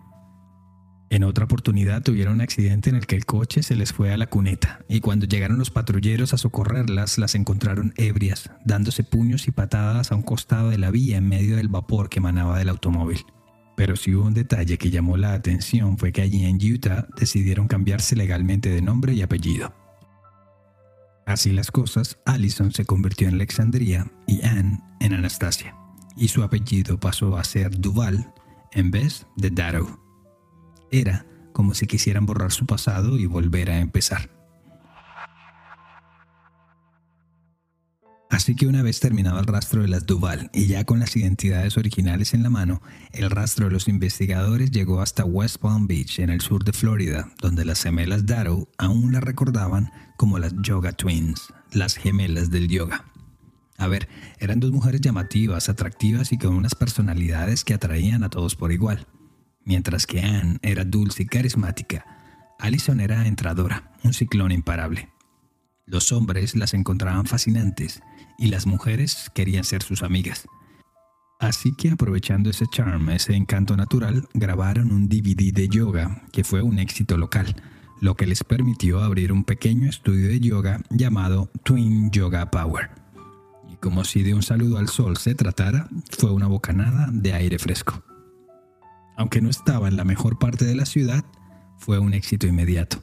En 1.08 1.22
otra 1.22 1.44
oportunidad 1.44 2.02
tuvieron 2.02 2.34
un 2.34 2.40
accidente 2.40 2.90
en 2.90 2.96
el 2.96 3.06
que 3.06 3.14
el 3.14 3.26
coche 3.26 3.62
se 3.62 3.76
les 3.76 3.92
fue 3.92 4.12
a 4.12 4.16
la 4.16 4.26
cuneta 4.26 4.80
y 4.88 5.00
cuando 5.00 5.26
llegaron 5.26 5.58
los 5.58 5.70
patrulleros 5.70 6.34
a 6.34 6.38
socorrerlas 6.38 7.16
las 7.18 7.36
encontraron 7.36 7.94
ebrias, 7.96 8.50
dándose 8.64 9.04
puños 9.04 9.46
y 9.46 9.52
patadas 9.52 10.10
a 10.10 10.16
un 10.16 10.22
costado 10.22 10.70
de 10.70 10.78
la 10.78 10.90
vía 10.90 11.18
en 11.18 11.28
medio 11.28 11.56
del 11.56 11.68
vapor 11.68 12.08
que 12.08 12.18
emanaba 12.18 12.58
del 12.58 12.70
automóvil. 12.70 13.24
Pero 13.76 13.94
si 13.94 14.14
hubo 14.14 14.26
un 14.26 14.34
detalle 14.34 14.78
que 14.78 14.90
llamó 14.90 15.16
la 15.16 15.34
atención 15.34 15.96
fue 15.96 16.10
que 16.10 16.22
allí 16.22 16.44
en 16.44 16.56
Utah 16.56 17.06
decidieron 17.16 17.68
cambiarse 17.68 18.16
legalmente 18.16 18.70
de 18.70 18.82
nombre 18.82 19.12
y 19.12 19.22
apellido. 19.22 19.72
Así 21.24 21.52
las 21.52 21.70
cosas, 21.70 22.18
Allison 22.24 22.72
se 22.72 22.84
convirtió 22.84 23.28
en 23.28 23.34
Alexandria 23.34 24.10
y 24.26 24.44
Anne 24.44 24.80
en 25.00 25.12
Anastasia, 25.12 25.76
y 26.16 26.28
su 26.28 26.42
apellido 26.42 26.98
pasó 26.98 27.36
a 27.36 27.44
ser 27.44 27.78
Duval 27.78 28.32
en 28.72 28.90
vez 28.90 29.26
de 29.36 29.50
Darrow. 29.50 30.05
Era 30.96 31.26
como 31.52 31.74
si 31.74 31.86
quisieran 31.86 32.24
borrar 32.24 32.52
su 32.52 32.64
pasado 32.64 33.18
y 33.18 33.26
volver 33.26 33.70
a 33.70 33.80
empezar. 33.80 34.30
Así 38.30 38.56
que 38.56 38.66
una 38.66 38.82
vez 38.82 38.98
terminado 39.00 39.38
el 39.38 39.46
rastro 39.46 39.82
de 39.82 39.88
las 39.88 40.06
Duval 40.06 40.50
y 40.54 40.66
ya 40.66 40.84
con 40.84 40.98
las 40.98 41.14
identidades 41.14 41.76
originales 41.76 42.32
en 42.32 42.42
la 42.42 42.48
mano, 42.48 42.80
el 43.12 43.30
rastro 43.30 43.66
de 43.66 43.72
los 43.72 43.88
investigadores 43.88 44.70
llegó 44.70 45.02
hasta 45.02 45.26
West 45.26 45.58
Palm 45.58 45.86
Beach, 45.86 46.18
en 46.18 46.30
el 46.30 46.40
sur 46.40 46.64
de 46.64 46.72
Florida, 46.72 47.30
donde 47.42 47.66
las 47.66 47.82
gemelas 47.82 48.24
Darrow 48.24 48.68
aún 48.78 49.12
las 49.12 49.22
recordaban 49.22 49.92
como 50.16 50.38
las 50.38 50.54
Yoga 50.62 50.92
Twins, 50.92 51.52
las 51.72 51.96
gemelas 51.96 52.50
del 52.50 52.68
yoga. 52.68 53.04
A 53.76 53.86
ver, 53.86 54.08
eran 54.38 54.60
dos 54.60 54.72
mujeres 54.72 55.02
llamativas, 55.02 55.68
atractivas 55.68 56.32
y 56.32 56.38
con 56.38 56.54
unas 56.54 56.74
personalidades 56.74 57.64
que 57.64 57.74
atraían 57.74 58.24
a 58.24 58.30
todos 58.30 58.56
por 58.56 58.72
igual. 58.72 59.06
Mientras 59.66 60.06
que 60.06 60.20
Anne 60.20 60.58
era 60.62 60.84
dulce 60.84 61.24
y 61.24 61.26
carismática, 61.26 62.06
Allison 62.60 63.00
era 63.00 63.26
entradora, 63.26 63.92
un 64.04 64.14
ciclón 64.14 64.52
imparable. 64.52 65.10
Los 65.86 66.12
hombres 66.12 66.54
las 66.54 66.72
encontraban 66.72 67.26
fascinantes 67.26 68.00
y 68.38 68.46
las 68.46 68.66
mujeres 68.66 69.28
querían 69.34 69.64
ser 69.64 69.82
sus 69.82 70.04
amigas. 70.04 70.46
Así 71.40 71.74
que 71.74 71.90
aprovechando 71.90 72.48
ese 72.48 72.66
charm, 72.68 73.10
ese 73.10 73.34
encanto 73.34 73.76
natural, 73.76 74.28
grabaron 74.34 74.92
un 74.92 75.08
DVD 75.08 75.52
de 75.52 75.68
yoga 75.68 76.22
que 76.30 76.44
fue 76.44 76.62
un 76.62 76.78
éxito 76.78 77.16
local, 77.16 77.56
lo 78.00 78.14
que 78.14 78.26
les 78.26 78.44
permitió 78.44 79.02
abrir 79.02 79.32
un 79.32 79.42
pequeño 79.42 79.90
estudio 79.90 80.28
de 80.28 80.38
yoga 80.38 80.80
llamado 80.90 81.50
Twin 81.64 82.12
Yoga 82.12 82.52
Power. 82.52 82.90
Y 83.68 83.76
como 83.78 84.04
si 84.04 84.22
de 84.22 84.32
un 84.32 84.44
saludo 84.44 84.78
al 84.78 84.88
sol 84.88 85.16
se 85.16 85.34
tratara, 85.34 85.88
fue 86.16 86.30
una 86.30 86.46
bocanada 86.46 87.08
de 87.10 87.32
aire 87.32 87.58
fresco. 87.58 88.02
Aunque 89.16 89.40
no 89.40 89.50
estaba 89.50 89.88
en 89.88 89.96
la 89.96 90.04
mejor 90.04 90.38
parte 90.38 90.64
de 90.64 90.74
la 90.74 90.86
ciudad, 90.86 91.24
fue 91.78 91.98
un 91.98 92.14
éxito 92.14 92.46
inmediato. 92.46 93.02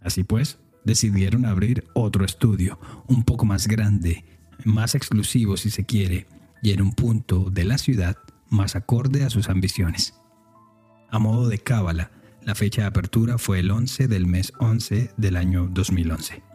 Así 0.00 0.24
pues, 0.24 0.58
decidieron 0.84 1.44
abrir 1.44 1.84
otro 1.94 2.24
estudio, 2.24 2.78
un 3.06 3.24
poco 3.24 3.44
más 3.44 3.68
grande, 3.68 4.24
más 4.64 4.94
exclusivo 4.94 5.56
si 5.56 5.70
se 5.70 5.84
quiere, 5.84 6.26
y 6.62 6.72
en 6.72 6.82
un 6.82 6.92
punto 6.92 7.50
de 7.50 7.64
la 7.64 7.78
ciudad 7.78 8.16
más 8.48 8.76
acorde 8.76 9.24
a 9.24 9.30
sus 9.30 9.48
ambiciones. 9.48 10.14
A 11.10 11.18
modo 11.18 11.48
de 11.48 11.58
cábala, 11.58 12.10
la 12.42 12.54
fecha 12.54 12.82
de 12.82 12.88
apertura 12.88 13.38
fue 13.38 13.60
el 13.60 13.70
11 13.70 14.08
del 14.08 14.26
mes 14.26 14.52
11 14.58 15.12
del 15.16 15.36
año 15.36 15.68
2011 15.70 16.50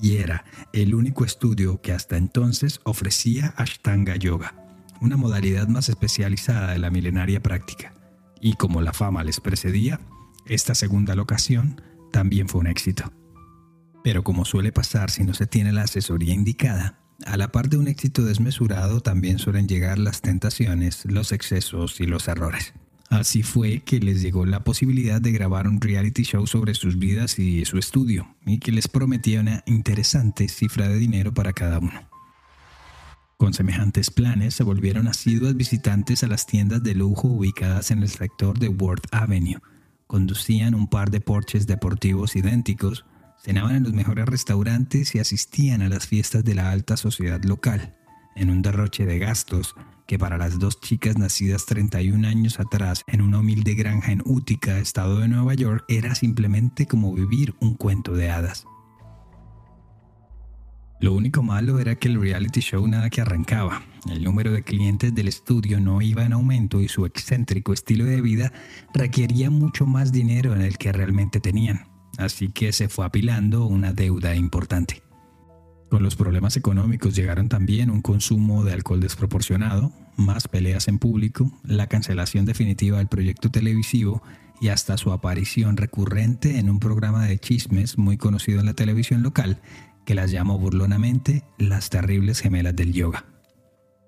y 0.00 0.16
era 0.16 0.44
el 0.72 0.94
único 0.94 1.24
estudio 1.24 1.80
que 1.80 1.92
hasta 1.92 2.16
entonces 2.16 2.80
ofrecía 2.84 3.54
Ashtanga 3.56 4.16
Yoga, 4.16 4.54
una 5.00 5.16
modalidad 5.16 5.68
más 5.68 5.88
especializada 5.88 6.72
de 6.72 6.78
la 6.78 6.90
milenaria 6.90 7.42
práctica. 7.42 7.92
Y 8.40 8.54
como 8.54 8.80
la 8.80 8.92
fama 8.92 9.24
les 9.24 9.40
precedía, 9.40 10.00
esta 10.46 10.74
segunda 10.74 11.14
locación 11.14 11.80
también 12.12 12.48
fue 12.48 12.60
un 12.60 12.66
éxito. 12.66 13.12
Pero 14.02 14.22
como 14.22 14.44
suele 14.44 14.72
pasar 14.72 15.10
si 15.10 15.24
no 15.24 15.34
se 15.34 15.46
tiene 15.46 15.72
la 15.72 15.82
asesoría 15.82 16.34
indicada, 16.34 17.00
a 17.26 17.36
la 17.36 17.50
par 17.50 17.68
de 17.68 17.76
un 17.76 17.88
éxito 17.88 18.24
desmesurado 18.24 19.00
también 19.00 19.38
suelen 19.38 19.66
llegar 19.66 19.98
las 19.98 20.22
tentaciones, 20.22 21.04
los 21.04 21.32
excesos 21.32 22.00
y 22.00 22.06
los 22.06 22.28
errores. 22.28 22.74
Así 23.10 23.42
fue 23.42 23.80
que 23.80 24.00
les 24.00 24.20
llegó 24.22 24.44
la 24.44 24.64
posibilidad 24.64 25.20
de 25.20 25.32
grabar 25.32 25.66
un 25.66 25.80
reality 25.80 26.22
show 26.22 26.46
sobre 26.46 26.74
sus 26.74 26.98
vidas 26.98 27.38
y 27.38 27.64
su 27.64 27.78
estudio, 27.78 28.36
y 28.44 28.58
que 28.58 28.70
les 28.70 28.86
prometía 28.86 29.40
una 29.40 29.62
interesante 29.66 30.48
cifra 30.48 30.88
de 30.88 30.98
dinero 30.98 31.32
para 31.32 31.54
cada 31.54 31.78
uno. 31.78 32.07
Con 33.38 33.54
semejantes 33.54 34.10
planes 34.10 34.54
se 34.54 34.64
volvieron 34.64 35.06
asiduas 35.06 35.54
visitantes 35.54 36.24
a 36.24 36.26
las 36.26 36.44
tiendas 36.44 36.82
de 36.82 36.96
lujo 36.96 37.28
ubicadas 37.28 37.92
en 37.92 38.02
el 38.02 38.08
sector 38.08 38.58
de 38.58 38.68
Worth 38.68 39.06
Avenue, 39.12 39.60
conducían 40.08 40.74
un 40.74 40.88
par 40.88 41.12
de 41.12 41.20
porches 41.20 41.68
deportivos 41.68 42.34
idénticos, 42.34 43.04
cenaban 43.40 43.76
en 43.76 43.84
los 43.84 43.92
mejores 43.92 44.26
restaurantes 44.26 45.14
y 45.14 45.20
asistían 45.20 45.82
a 45.82 45.88
las 45.88 46.08
fiestas 46.08 46.42
de 46.42 46.56
la 46.56 46.72
alta 46.72 46.96
sociedad 46.96 47.40
local, 47.44 47.94
en 48.34 48.50
un 48.50 48.60
derroche 48.60 49.06
de 49.06 49.20
gastos 49.20 49.76
que 50.08 50.18
para 50.18 50.36
las 50.36 50.58
dos 50.58 50.80
chicas 50.80 51.16
nacidas 51.16 51.64
31 51.64 52.26
años 52.26 52.58
atrás 52.58 53.04
en 53.06 53.20
una 53.20 53.38
humilde 53.38 53.74
granja 53.74 54.10
en 54.10 54.20
Utica, 54.24 54.80
estado 54.80 55.20
de 55.20 55.28
Nueva 55.28 55.54
York, 55.54 55.84
era 55.86 56.16
simplemente 56.16 56.86
como 56.86 57.14
vivir 57.14 57.54
un 57.60 57.74
cuento 57.74 58.14
de 58.14 58.30
hadas. 58.30 58.66
Lo 61.00 61.12
único 61.12 61.42
malo 61.42 61.78
era 61.78 61.94
que 61.94 62.08
el 62.08 62.20
reality 62.20 62.60
show 62.60 62.86
nada 62.86 63.10
que 63.10 63.20
arrancaba. 63.20 63.82
El 64.10 64.24
número 64.24 64.52
de 64.52 64.62
clientes 64.62 65.14
del 65.14 65.28
estudio 65.28 65.80
no 65.80 66.02
iba 66.02 66.24
en 66.24 66.32
aumento 66.32 66.80
y 66.80 66.88
su 66.88 67.06
excéntrico 67.06 67.72
estilo 67.72 68.04
de 68.04 68.20
vida 68.20 68.52
requería 68.94 69.50
mucho 69.50 69.86
más 69.86 70.12
dinero 70.12 70.54
en 70.54 70.62
el 70.62 70.78
que 70.78 70.92
realmente 70.92 71.40
tenían 71.40 71.86
así 72.18 72.48
que 72.48 72.72
se 72.72 72.88
fue 72.88 73.06
apilando 73.06 73.64
una 73.64 73.94
deuda 73.94 74.34
importante. 74.34 75.02
Con 75.88 76.02
los 76.02 76.16
problemas 76.16 76.56
económicos 76.58 77.14
llegaron 77.14 77.48
también 77.48 77.90
un 77.90 78.02
consumo 78.02 78.62
de 78.64 78.74
alcohol 78.74 79.00
desproporcionado, 79.00 79.90
más 80.16 80.46
peleas 80.46 80.88
en 80.88 80.98
público, 80.98 81.50
la 81.62 81.86
cancelación 81.86 82.44
definitiva 82.44 82.98
del 82.98 83.06
proyecto 83.06 83.50
televisivo 83.50 84.22
y 84.60 84.68
hasta 84.68 84.98
su 84.98 85.12
aparición 85.12 85.76
recurrente 85.76 86.58
en 86.58 86.68
un 86.68 86.80
programa 86.80 87.24
de 87.24 87.38
chismes 87.38 87.96
muy 87.96 88.18
conocido 88.18 88.60
en 88.60 88.66
la 88.66 88.74
televisión 88.74 89.22
local 89.22 89.62
que 90.08 90.14
las 90.14 90.30
llamó 90.30 90.58
burlonamente 90.58 91.44
las 91.58 91.90
terribles 91.90 92.40
gemelas 92.40 92.74
del 92.74 92.94
yoga. 92.94 93.26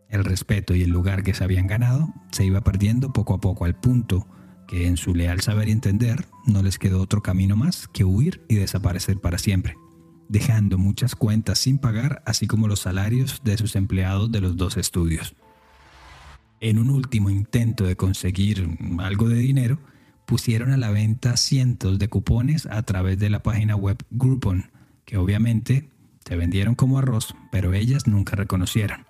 El 0.09 0.25
respeto 0.25 0.75
y 0.75 0.83
el 0.83 0.89
lugar 0.89 1.23
que 1.23 1.35
se 1.35 1.45
habían 1.45 1.67
ganado 1.67 2.09
se 2.33 2.47
iba 2.47 2.63
perdiendo 2.63 3.13
poco 3.13 3.35
a 3.35 3.41
poco 3.43 3.67
al 3.67 3.79
punto 3.79 4.27
que 4.67 4.87
en 4.87 4.97
su 4.97 5.15
leal 5.15 5.43
saber 5.43 5.69
y 5.69 5.73
entender 5.73 6.25
no 6.47 6.63
les 6.63 6.79
quedó 6.79 7.03
otro 7.03 7.23
camino 7.23 7.55
más 7.55 7.87
que 7.87 8.05
huir 8.05 8.43
y 8.49 8.55
desaparecer 8.55 9.21
para 9.21 9.37
siempre, 9.37 9.77
dejando 10.31 10.79
muchas 10.79 11.15
cuentas 11.15 11.59
sin 11.59 11.77
pagar, 11.77 12.23
así 12.25 12.47
como 12.47 12.67
los 12.67 12.81
salarios 12.81 13.43
de 13.45 13.59
sus 13.59 13.77
empleados 13.77 14.33
de 14.33 14.41
los 14.41 14.57
dos 14.57 14.79
estudios. 14.79 15.37
En 16.61 16.79
un 16.79 16.89
último 16.89 17.29
intento 17.29 17.85
de 17.85 17.97
conseguir 17.97 18.75
algo 19.01 19.29
de 19.29 19.37
dinero, 19.37 19.79
pusieron 20.25 20.73
a 20.73 20.79
la 20.79 20.93
venta 20.93 21.37
cientos 21.37 21.99
de 21.99 22.09
cupones 22.09 22.65
a 22.65 22.83
través 22.85 23.19
de 23.19 23.29
la 23.29 23.43
página 23.43 23.77
web 23.77 23.99
Groupon, 24.09 24.80
que 25.05 25.17
obviamente 25.17 25.91
se 26.25 26.37
vendieron 26.37 26.75
como 26.75 26.99
arroz, 26.99 27.35
pero 27.51 27.73
ellas 27.73 28.07
nunca 28.07 28.37
reconocieron. 28.37 29.07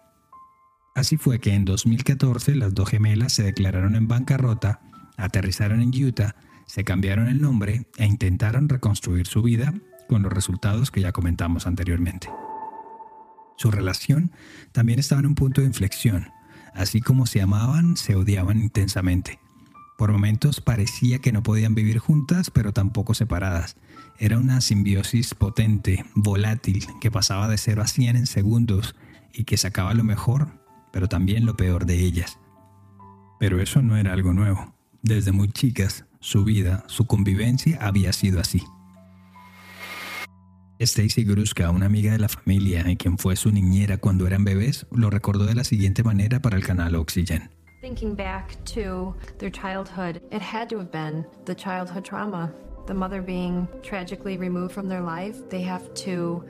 Así 0.95 1.17
fue 1.17 1.39
que 1.39 1.55
en 1.55 1.65
2014 1.65 2.57
las 2.57 2.75
dos 2.75 2.89
gemelas 2.89 3.33
se 3.33 3.43
declararon 3.43 3.95
en 3.97 4.09
bancarrota 4.09 4.81
aterrizaron 5.21 5.81
en 5.81 6.05
Utah, 6.05 6.35
se 6.67 6.85
cambiaron 6.85 7.29
el 7.29 7.41
nombre 7.41 7.87
e 7.97 8.07
intentaron 8.07 8.69
reconstruir 8.69 9.27
su 9.27 9.43
vida 9.43 9.75
con 10.09 10.23
los 10.23 10.33
resultados 10.33 10.91
que 10.91 11.01
ya 11.01 11.13
comentamos 11.13 11.67
anteriormente. 11.67 12.29
Su 13.57 13.71
relación 13.71 14.33
también 14.73 14.99
estaba 14.99 15.21
en 15.21 15.27
un 15.27 15.35
punto 15.35 15.61
de 15.61 15.67
inflexión. 15.67 16.31
Así 16.73 17.01
como 17.01 17.27
se 17.27 17.43
amaban, 17.43 17.97
se 17.97 18.15
odiaban 18.15 18.59
intensamente. 18.59 19.39
Por 19.99 20.13
momentos 20.13 20.61
parecía 20.61 21.19
que 21.19 21.33
no 21.33 21.43
podían 21.43 21.75
vivir 21.75 21.99
juntas, 21.99 22.51
pero 22.51 22.73
tampoco 22.73 23.13
separadas. 23.13 23.77
Era 24.23 24.37
una 24.37 24.61
simbiosis 24.61 25.33
potente, 25.33 26.05
volátil, 26.15 26.87
que 27.01 27.11
pasaba 27.11 27.49
de 27.49 27.57
0 27.57 27.81
a 27.81 27.87
100 27.87 28.17
en 28.17 28.27
segundos 28.27 28.95
y 29.33 29.45
que 29.45 29.57
sacaba 29.57 29.95
lo 29.95 30.05
mejor, 30.05 30.49
pero 30.93 31.09
también 31.09 31.47
lo 31.47 31.57
peor 31.57 31.87
de 31.87 32.01
ellas. 32.01 32.39
Pero 33.39 33.63
eso 33.63 33.81
no 33.81 33.97
era 33.97 34.13
algo 34.13 34.35
nuevo. 34.35 34.75
Desde 35.01 35.33
muy 35.33 35.49
chicas, 35.49 36.05
su 36.21 36.45
vida, 36.45 36.85
su 36.87 37.07
convivencia 37.07 37.79
había 37.81 38.13
sido 38.13 38.41
así. 38.41 38.63
Stacy 40.79 41.25
Gruska, 41.25 41.71
una 41.71 41.87
amiga 41.87 42.13
de 42.13 42.19
la 42.19 42.29
familia 42.29 42.91
y 42.91 42.99
quien 42.99 43.17
fue 43.17 43.37
su 43.37 43.51
niñera 43.51 43.97
cuando 43.97 44.27
eran 44.27 44.45
bebés, 44.45 44.87
lo 44.93 45.09
recordó 45.09 45.47
de 45.47 45.55
la 45.55 45.65
siguiente 45.65 46.03
manera 46.03 46.43
para 46.43 46.59
el 46.59 46.67
canal 46.67 46.95
Oxygen. 46.95 47.49
Thinking 47.81 48.15
back 48.15 48.63
to 48.75 49.17
their 49.39 49.51
childhood, 49.51 50.21
it 50.31 50.43
had 50.43 50.69
to 50.69 50.79
have 50.79 50.91
been 50.93 51.25
the 51.47 51.55
childhood 51.55 52.05
trauma. 52.05 52.53
The 52.87 52.95
mother 52.95 53.23
being 53.23 53.69
tragically 53.83 54.37
removed 54.37 54.73
from 54.73 54.89
their 54.89 55.03
life, 55.03 55.37
they 55.49 55.63
have 55.63 55.85
to 56.07 56.45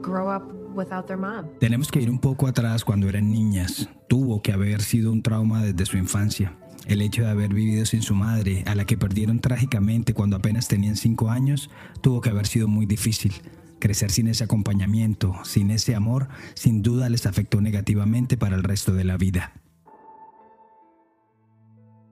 grow 0.00 0.28
up 0.28 0.42
without 0.74 1.06
their 1.06 1.18
mom. 1.18 1.46
Tenemos 1.58 1.90
que 1.90 2.00
ir 2.00 2.10
un 2.10 2.18
poco 2.18 2.46
atrás 2.46 2.84
cuando 2.84 3.08
eran 3.08 3.30
niñas. 3.30 3.88
Tuvo 4.08 4.42
que 4.42 4.52
haber 4.52 4.82
sido 4.82 5.12
un 5.12 5.22
trauma 5.22 5.62
desde 5.62 5.86
su 5.86 5.96
infancia. 5.98 6.56
El 6.86 7.02
hecho 7.02 7.22
de 7.22 7.28
haber 7.28 7.52
vivido 7.52 7.84
sin 7.84 8.02
su 8.02 8.14
madre, 8.14 8.64
a 8.66 8.74
la 8.74 8.84
que 8.84 8.96
perdieron 8.96 9.40
trágicamente 9.40 10.14
cuando 10.14 10.36
apenas 10.36 10.66
tenían 10.66 10.96
cinco 10.96 11.30
años, 11.30 11.70
tuvo 12.00 12.20
que 12.20 12.30
haber 12.30 12.46
sido 12.46 12.68
muy 12.68 12.86
difícil. 12.86 13.34
Crecer 13.78 14.10
sin 14.10 14.28
ese 14.28 14.44
acompañamiento, 14.44 15.34
sin 15.44 15.70
ese 15.70 15.94
amor, 15.94 16.28
sin 16.54 16.82
duda 16.82 17.08
les 17.08 17.26
afectó 17.26 17.60
negativamente 17.60 18.36
para 18.36 18.56
el 18.56 18.62
resto 18.62 18.92
de 18.92 19.04
la 19.04 19.16
vida. 19.16 19.52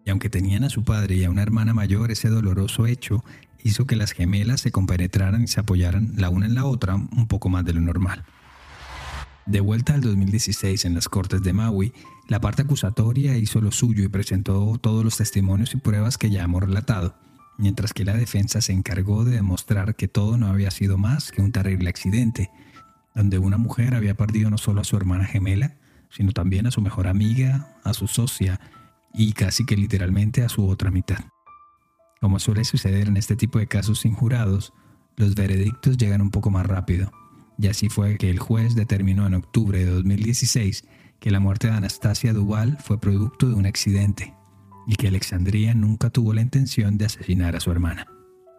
Y 0.09 0.11
aunque 0.11 0.31
tenían 0.31 0.64
a 0.64 0.71
su 0.71 0.85
padre 0.85 1.16
y 1.16 1.25
a 1.25 1.31
una 1.31 1.42
hermana 1.42 1.75
mayor, 1.75 2.11
ese 2.11 2.31
doloroso 2.31 2.87
hecho 2.87 3.23
hizo 3.62 3.87
que 3.87 3.94
las 3.94 4.12
gemelas 4.12 4.62
se 4.62 4.73
compenetraran 4.73 5.42
y 5.42 5.49
se 5.49 5.61
apoyaran 5.61 6.14
la 6.16 6.31
una 6.31 6.47
en 6.47 6.55
la 6.55 6.64
otra 6.64 6.94
un 6.94 7.29
poco 7.29 7.51
más 7.51 7.62
de 7.66 7.75
lo 7.75 7.83
normal. 7.83 8.25
De 9.44 9.61
vuelta 9.61 9.92
al 9.92 10.01
2016 10.01 10.87
en 10.87 10.94
las 10.94 11.11
Cortes 11.11 11.42
de 11.42 11.53
Maui, 11.53 11.92
la 12.27 12.40
parte 12.40 12.62
acusatoria 12.62 13.37
hizo 13.37 13.61
lo 13.61 13.71
suyo 13.71 14.03
y 14.03 14.09
presentó 14.09 14.79
todos 14.81 15.05
los 15.05 15.18
testimonios 15.18 15.75
y 15.75 15.77
pruebas 15.77 16.16
que 16.16 16.31
ya 16.31 16.42
hemos 16.42 16.62
relatado, 16.62 17.14
mientras 17.59 17.92
que 17.92 18.07
la 18.07 18.16
defensa 18.16 18.62
se 18.62 18.73
encargó 18.73 19.27
de 19.27 19.33
demostrar 19.33 19.94
que 19.94 20.09
todo 20.09 20.38
no 20.38 20.47
había 20.47 20.71
sido 20.71 20.97
más 20.97 21.33
que 21.33 21.42
un 21.42 21.53
terrible 21.53 21.90
accidente, 21.90 22.51
donde 23.14 23.38
una 23.38 23.59
mujer 23.59 23.94
había 23.94 24.14
perdido 24.14 24.49
no 24.49 24.57
solo 24.57 24.81
a 24.81 24.85
su 24.85 24.97
hermana 24.97 25.27
gemela, 25.27 25.75
sino 26.09 26.33
también 26.33 26.66
a 26.66 26.71
su 26.71 26.81
mejor 26.81 27.09
amiga, 27.09 27.77
a 27.85 27.92
su 27.92 28.07
socia 28.07 28.59
y 29.19 29.33
casi 29.33 29.67
que 29.67 29.77
literalmente 29.77 30.45
a 30.45 30.49
su 30.49 30.67
otra 30.69 30.93
mitad. 30.93 31.19
Como 32.21 32.39
suele 32.39 32.65
suceder 32.65 33.09
en 33.09 33.17
este 33.17 33.35
tipo 33.35 33.59
de 33.59 33.67
casos 33.67 34.01
sin 34.01 34.15
jurados, 34.15 34.73
los 35.17 35.35
veredictos 35.35 35.99
llegan 35.99 36.23
un 36.23 36.31
poco 36.31 36.51
más 36.51 36.67
rápido, 36.67 37.11
y 37.59 37.67
así 37.67 37.89
fue 37.89 38.17
que 38.17 38.31
el 38.31 38.39
juez 38.39 38.77
determinó 38.77 39.27
en 39.27 39.35
octubre 39.35 39.85
de 39.85 39.91
2016 39.91 40.85
que 41.19 41.33
la 41.33 41.41
muerte 41.41 41.67
de 41.67 41.75
Anastasia 41.75 42.33
Duval 42.33 42.79
fue 42.81 43.01
producto 43.01 43.49
de 43.49 43.55
un 43.55 43.67
accidente 43.67 44.35
y 44.87 44.95
que 44.95 45.09
Alexandria 45.09 45.75
nunca 45.75 46.11
tuvo 46.11 46.33
la 46.33 46.41
intención 46.41 46.97
de 46.97 47.07
asesinar 47.07 47.57
a 47.57 47.61
su 47.61 47.73
hermana. 47.73 48.07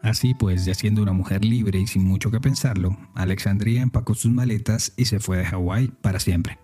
Así 0.04 0.34
pues, 0.34 0.66
ya 0.66 0.74
siendo 0.74 1.02
una 1.02 1.14
mujer 1.14 1.46
libre 1.46 1.80
y 1.80 1.88
sin 1.88 2.04
mucho 2.04 2.32
que 2.32 2.42
pensarlo, 2.42 2.98
Alexandria 3.16 3.82
empacó 3.82 4.14
sus 4.14 4.32
maletas 4.32 4.94
y 4.98 5.06
se 5.06 5.22
fue 5.22 5.38
de 5.38 5.46
Hawái 5.46 5.88
para 6.02 6.20
siempre. 6.20 6.60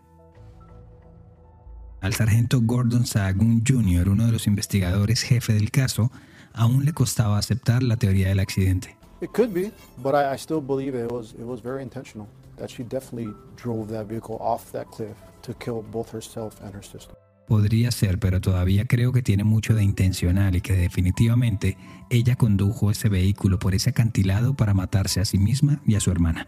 Al 2.06 2.13
sargento 2.13 2.62
Gordon 2.62 3.08
Sahagún 3.08 3.63
Jr., 3.68 4.10
uno 4.10 4.28
de 4.28 4.32
los 4.32 4.46
investigadores 4.46 5.24
jefe 5.24 5.54
del 5.54 5.72
caso, 5.72 6.12
aún 6.54 6.86
le 6.86 6.94
costaba 6.94 7.39
aceptar 7.39 7.82
la 7.82 7.98
teoría 7.98 8.28
del 8.28 8.39
accidente. 8.39 8.96
It 9.22 9.32
could 9.32 9.52
be, 9.52 9.72
but 10.04 10.13
I, 10.13 10.36
I 10.36 10.38
still 10.38 10.62
believe 10.62 10.96
it 10.96 11.12
was 11.12 11.34
it 11.34 11.46
was 11.46 11.63
very 11.63 11.82
intentional. 11.82 12.28
That 12.58 12.70
she 12.70 12.84
definitely 12.84 13.34
drove 13.60 13.91
that 13.91 14.06
vehicle 14.06 14.38
off 14.39 14.72
that 14.72 14.86
cliff 14.96 15.15
to 15.41 15.56
kill 15.56 15.82
both 15.82 16.13
herself 16.13 16.62
and 16.62 16.76
her 16.76 16.84
sister. 16.84 17.15
Podría 17.48 17.89
ser, 17.89 18.20
pero 18.20 18.39
todavía 18.39 18.86
creo 18.86 19.12
que 19.12 19.24
tiene 19.24 19.44
mucho 19.44 19.74
de 19.74 19.84
intencional 19.84 20.56
y 20.56 20.62
que 20.62 20.74
definitivamente 20.74 21.76
ella 22.12 22.36
condujo 22.36 22.91
ese 22.91 23.10
vehículo 23.10 23.58
por 23.58 23.74
ese 23.74 23.89
acantilado 23.89 24.54
para 24.54 24.76
matarse 24.76 25.22
a 25.22 25.26
sí 25.26 25.39
misma 25.39 25.82
y 25.88 25.96
a 25.96 26.00
su 26.00 26.12
hermana. 26.12 26.48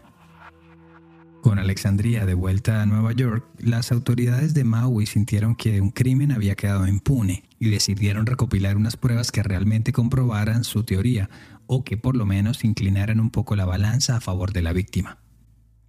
Con 1.42 1.60
Alexandria 1.60 2.26
de 2.26 2.34
vuelta 2.34 2.82
a 2.82 2.86
Nueva 2.86 3.12
York, 3.12 3.46
las 3.58 3.92
autoridades 3.92 4.54
de 4.54 4.64
Maui 4.64 5.06
sintieron 5.06 5.54
que 5.54 5.80
un 5.80 5.92
crimen 5.92 6.32
había 6.32 6.56
quedado 6.56 6.86
impune 6.86 7.48
y 7.60 7.70
decidieron 7.70 8.26
recopilar 8.26 8.76
unas 8.76 8.96
pruebas 8.96 9.30
que 9.30 9.44
realmente 9.44 9.92
comprobaran 9.92 10.64
su 10.64 10.82
teoría 10.82 11.30
o 11.66 11.84
que 11.84 11.96
por 11.96 12.16
lo 12.16 12.26
menos 12.26 12.64
inclinaran 12.64 13.20
un 13.20 13.30
poco 13.30 13.54
la 13.54 13.64
balanza 13.66 14.16
a 14.16 14.20
favor 14.20 14.52
de 14.52 14.62
la 14.62 14.72
víctima. 14.72 15.18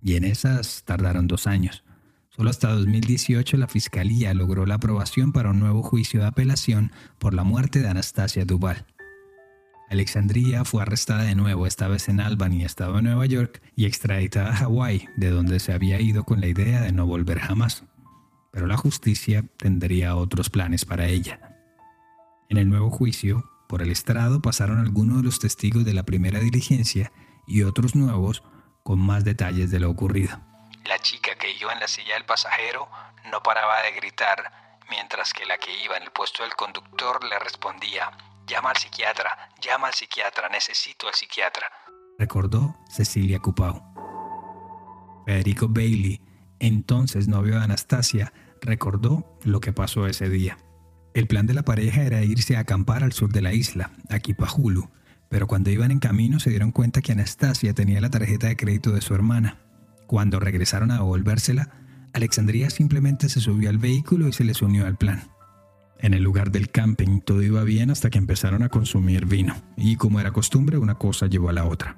Y 0.03 0.15
en 0.15 0.23
esas 0.23 0.83
tardaron 0.85 1.27
dos 1.27 1.47
años. 1.47 1.83
Solo 2.29 2.51
hasta 2.51 2.71
2018 2.71 3.57
la 3.57 3.67
Fiscalía 3.67 4.33
logró 4.35 4.67
la 4.67 4.75
aprobación 4.75 5.31
para 5.31 5.49
un 5.49 5.59
nuevo 5.59 5.81
juicio 5.81 6.21
de 6.21 6.27
apelación 6.27 6.91
por 7.17 7.33
la 7.33 7.43
muerte 7.43 7.79
de 7.79 7.89
Anastasia 7.89 8.45
Duval. 8.45 8.85
Alexandria 9.89 10.65
fue 10.65 10.83
arrestada 10.83 11.23
de 11.23 11.33
nuevo, 11.33 11.65
esta 11.65 11.87
vez 11.87 12.09
en 12.09 12.19
Albany, 12.19 12.63
estado 12.63 12.97
de 12.97 13.01
Nueva 13.01 13.25
York, 13.25 13.61
y 13.75 13.87
extraditada 13.87 14.51
a 14.51 14.55
Hawái, 14.55 15.09
de 15.15 15.31
donde 15.31 15.59
se 15.59 15.73
había 15.73 15.99
ido 15.99 16.23
con 16.23 16.41
la 16.41 16.47
idea 16.47 16.81
de 16.81 16.91
no 16.91 17.07
volver 17.07 17.39
jamás. 17.39 17.83
Pero 18.51 18.67
la 18.67 18.77
justicia 18.77 19.43
tendría 19.57 20.15
otros 20.15 20.51
planes 20.51 20.85
para 20.85 21.07
ella. 21.07 21.39
En 22.49 22.57
el 22.57 22.69
nuevo 22.69 22.91
juicio, 22.91 23.49
por 23.67 23.81
el 23.81 23.89
estrado 23.89 24.41
pasaron 24.41 24.79
algunos 24.79 25.17
de 25.17 25.23
los 25.23 25.39
testigos 25.39 25.85
de 25.85 25.93
la 25.93 26.03
primera 26.03 26.39
diligencia 26.39 27.11
y 27.47 27.63
otros 27.63 27.95
nuevos 27.95 28.43
con 28.83 28.99
más 28.99 29.23
detalles 29.23 29.71
de 29.71 29.79
lo 29.79 29.89
ocurrido. 29.89 30.39
La 30.85 30.99
chica 30.99 31.35
que 31.35 31.51
iba 31.59 31.73
en 31.73 31.79
la 31.79 31.87
silla 31.87 32.13
del 32.13 32.25
pasajero 32.25 32.87
no 33.31 33.41
paraba 33.41 33.81
de 33.81 33.91
gritar, 33.93 34.51
mientras 34.89 35.33
que 35.33 35.45
la 35.45 35.57
que 35.57 35.83
iba 35.83 35.97
en 35.97 36.03
el 36.03 36.11
puesto 36.11 36.43
del 36.43 36.53
conductor 36.53 37.23
le 37.23 37.37
respondía, 37.39 38.11
Llama 38.49 38.71
al 38.71 38.77
psiquiatra, 38.77 39.29
llama 39.61 39.87
al 39.87 39.93
psiquiatra, 39.93 40.49
necesito 40.49 41.07
al 41.07 41.13
psiquiatra. 41.13 41.67
Recordó 42.17 42.75
Cecilia 42.89 43.37
Cupau. 43.37 43.79
Federico 45.27 45.67
Bailey, 45.69 46.19
entonces 46.59 47.27
novio 47.27 47.59
de 47.59 47.65
Anastasia, 47.65 48.33
recordó 48.61 49.37
lo 49.43 49.59
que 49.59 49.71
pasó 49.71 50.07
ese 50.07 50.29
día. 50.29 50.57
El 51.13 51.27
plan 51.27 51.45
de 51.45 51.53
la 51.53 51.61
pareja 51.61 52.01
era 52.01 52.23
irse 52.23 52.57
a 52.57 52.61
acampar 52.61 53.03
al 53.03 53.13
sur 53.13 53.31
de 53.31 53.41
la 53.41 53.53
isla, 53.53 53.91
a 54.09 54.17
Kipahulu, 54.17 54.89
pero 55.29 55.45
cuando 55.45 55.69
iban 55.69 55.91
en 55.91 55.99
camino 55.99 56.39
se 56.39 56.49
dieron 56.49 56.71
cuenta 56.71 57.01
que 57.01 57.11
Anastasia 57.11 57.75
tenía 57.75 58.01
la 58.01 58.09
tarjeta 58.09 58.47
de 58.47 58.57
crédito 58.57 58.91
de 58.91 59.01
su 59.01 59.13
hermana. 59.13 59.59
Cuando 60.07 60.39
regresaron 60.39 60.89
a 60.89 60.95
devolvérsela, 60.95 61.69
Alexandria 62.13 62.71
simplemente 62.71 63.29
se 63.29 63.41
subió 63.41 63.69
al 63.69 63.77
vehículo 63.77 64.27
y 64.27 64.33
se 64.33 64.43
les 64.43 64.63
unió 64.63 64.87
al 64.87 64.97
plan. 64.97 65.29
En 66.01 66.13
el 66.13 66.23
lugar 66.23 66.51
del 66.51 66.69
camping 66.69 67.19
todo 67.19 67.41
iba 67.43 67.63
bien 67.63 67.91
hasta 67.91 68.09
que 68.09 68.17
empezaron 68.17 68.63
a 68.63 68.69
consumir 68.69 69.25
vino, 69.25 69.55
y 69.75 69.97
como 69.97 70.19
era 70.19 70.31
costumbre, 70.31 70.77
una 70.77 70.95
cosa 70.95 71.27
llevó 71.27 71.49
a 71.49 71.53
la 71.53 71.65
otra. 71.65 71.97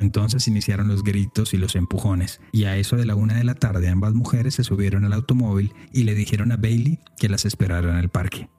Entonces 0.00 0.46
iniciaron 0.48 0.88
los 0.88 1.02
gritos 1.02 1.54
y 1.54 1.56
los 1.56 1.76
empujones, 1.76 2.40
y 2.52 2.64
a 2.64 2.76
eso 2.76 2.96
de 2.96 3.06
la 3.06 3.14
una 3.14 3.34
de 3.34 3.44
la 3.44 3.54
tarde 3.54 3.88
ambas 3.88 4.12
mujeres 4.12 4.54
se 4.54 4.64
subieron 4.64 5.04
al 5.04 5.14
automóvil 5.14 5.72
y 5.92 6.04
le 6.04 6.14
dijeron 6.14 6.52
a 6.52 6.56
Bailey 6.56 6.98
que 7.16 7.30
las 7.30 7.46
esperara 7.46 7.90
en 7.90 7.96
el 7.96 8.10
parque. 8.10 8.50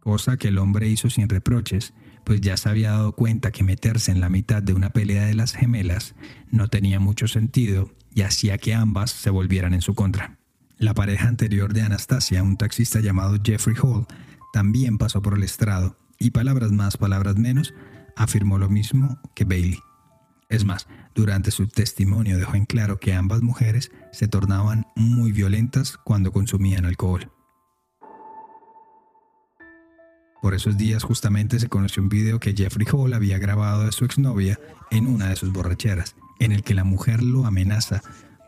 Cosa 0.00 0.36
que 0.36 0.48
el 0.48 0.58
hombre 0.58 0.88
hizo 0.88 1.10
sin 1.10 1.28
reproches, 1.28 1.94
pues 2.24 2.40
ya 2.40 2.56
se 2.56 2.68
había 2.68 2.92
dado 2.92 3.12
cuenta 3.12 3.50
que 3.50 3.64
meterse 3.64 4.12
en 4.12 4.20
la 4.20 4.28
mitad 4.28 4.62
de 4.62 4.74
una 4.74 4.90
pelea 4.90 5.26
de 5.26 5.34
las 5.34 5.52
gemelas 5.54 6.14
no 6.50 6.68
tenía 6.68 7.00
mucho 7.00 7.26
sentido 7.26 7.90
y 8.14 8.22
hacía 8.22 8.58
que 8.58 8.74
ambas 8.74 9.10
se 9.10 9.30
volvieran 9.30 9.74
en 9.74 9.82
su 9.82 9.94
contra. 9.94 10.41
La 10.82 10.94
pareja 10.94 11.28
anterior 11.28 11.72
de 11.72 11.82
Anastasia, 11.82 12.42
un 12.42 12.56
taxista 12.56 12.98
llamado 12.98 13.36
Jeffrey 13.40 13.76
Hall, 13.80 14.04
también 14.52 14.98
pasó 14.98 15.22
por 15.22 15.34
el 15.34 15.44
estrado 15.44 15.96
y 16.18 16.32
palabras 16.32 16.72
más, 16.72 16.96
palabras 16.96 17.36
menos, 17.36 17.72
afirmó 18.16 18.58
lo 18.58 18.68
mismo 18.68 19.20
que 19.36 19.44
Bailey. 19.44 19.78
Es 20.48 20.64
más, 20.64 20.88
durante 21.14 21.52
su 21.52 21.68
testimonio 21.68 22.36
dejó 22.36 22.56
en 22.56 22.66
claro 22.66 22.98
que 22.98 23.14
ambas 23.14 23.42
mujeres 23.42 23.92
se 24.10 24.26
tornaban 24.26 24.84
muy 24.96 25.30
violentas 25.30 25.98
cuando 25.98 26.32
consumían 26.32 26.84
alcohol. 26.84 27.30
Por 30.42 30.52
esos 30.52 30.76
días 30.76 31.04
justamente 31.04 31.60
se 31.60 31.68
conoció 31.68 32.02
un 32.02 32.08
video 32.08 32.40
que 32.40 32.56
Jeffrey 32.56 32.88
Hall 32.92 33.14
había 33.14 33.38
grabado 33.38 33.84
de 33.84 33.92
su 33.92 34.04
exnovia 34.04 34.58
en 34.90 35.06
una 35.06 35.28
de 35.28 35.36
sus 35.36 35.52
borracheras, 35.52 36.16
en 36.40 36.50
el 36.50 36.64
que 36.64 36.74
la 36.74 36.82
mujer 36.82 37.22
lo 37.22 37.46
amenaza 37.46 38.02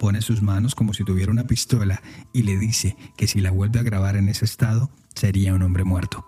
pone 0.04 0.20
sus 0.20 0.42
manos 0.42 0.74
como 0.74 0.92
si 0.92 1.02
tuviera 1.02 1.32
una 1.32 1.46
pistola 1.46 2.02
y 2.30 2.42
le 2.42 2.58
dice 2.58 2.94
que 3.16 3.26
si 3.26 3.40
la 3.40 3.50
vuelve 3.50 3.80
a 3.80 3.82
grabar 3.82 4.16
en 4.16 4.28
ese 4.28 4.44
estado, 4.44 4.90
sería 5.14 5.54
un 5.54 5.62
hombre 5.62 5.82
muerto. 5.82 6.26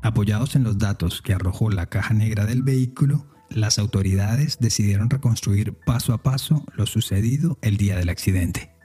Apoyados 0.00 0.54
en 0.54 0.62
los 0.62 0.78
datos 0.78 1.22
que 1.22 1.34
arrojó 1.34 1.68
la 1.70 1.86
caja 1.86 2.14
negra 2.14 2.46
del 2.46 2.62
vehículo, 2.62 3.26
las 3.50 3.80
autoridades 3.80 4.58
decidieron 4.60 5.10
reconstruir 5.10 5.76
paso 5.84 6.14
a 6.14 6.18
paso 6.18 6.64
lo 6.76 6.86
sucedido 6.86 7.58
el 7.62 7.78
día 7.78 7.96
del 7.96 8.10
accidente. 8.10 8.75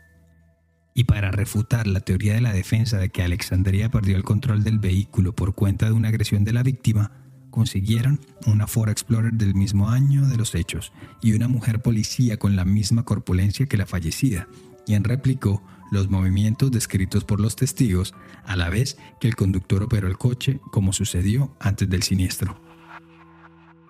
Y 0.93 1.05
para 1.05 1.31
refutar 1.31 1.87
la 1.87 2.01
teoría 2.01 2.33
de 2.33 2.41
la 2.41 2.53
defensa 2.53 2.97
de 2.97 3.09
que 3.09 3.23
Alexandria 3.23 3.89
perdió 3.89 4.17
el 4.17 4.23
control 4.23 4.63
del 4.63 4.79
vehículo 4.79 5.33
por 5.33 5.55
cuenta 5.55 5.85
de 5.85 5.93
una 5.93 6.09
agresión 6.09 6.43
de 6.43 6.53
la 6.53 6.63
víctima, 6.63 7.11
consiguieron 7.49 8.19
una 8.47 8.67
Ford 8.67 8.89
Explorer 8.89 9.33
del 9.33 9.53
mismo 9.55 9.89
año 9.89 10.25
de 10.27 10.37
los 10.37 10.55
hechos 10.55 10.91
y 11.21 11.33
una 11.33 11.47
mujer 11.47 11.81
policía 11.81 12.37
con 12.37 12.55
la 12.55 12.65
misma 12.65 13.03
corpulencia 13.03 13.67
que 13.67 13.77
la 13.77 13.85
fallecida, 13.85 14.47
quien 14.85 15.03
replicó 15.03 15.61
los 15.91 16.09
movimientos 16.09 16.71
descritos 16.71 17.25
por 17.25 17.39
los 17.39 17.55
testigos 17.55 18.13
a 18.45 18.55
la 18.55 18.69
vez 18.69 18.97
que 19.19 19.27
el 19.27 19.35
conductor 19.35 19.83
operó 19.83 20.07
el 20.07 20.17
coche 20.17 20.59
como 20.71 20.93
sucedió 20.93 21.55
antes 21.59 21.89
del 21.89 22.01
siniestro. 22.01 22.70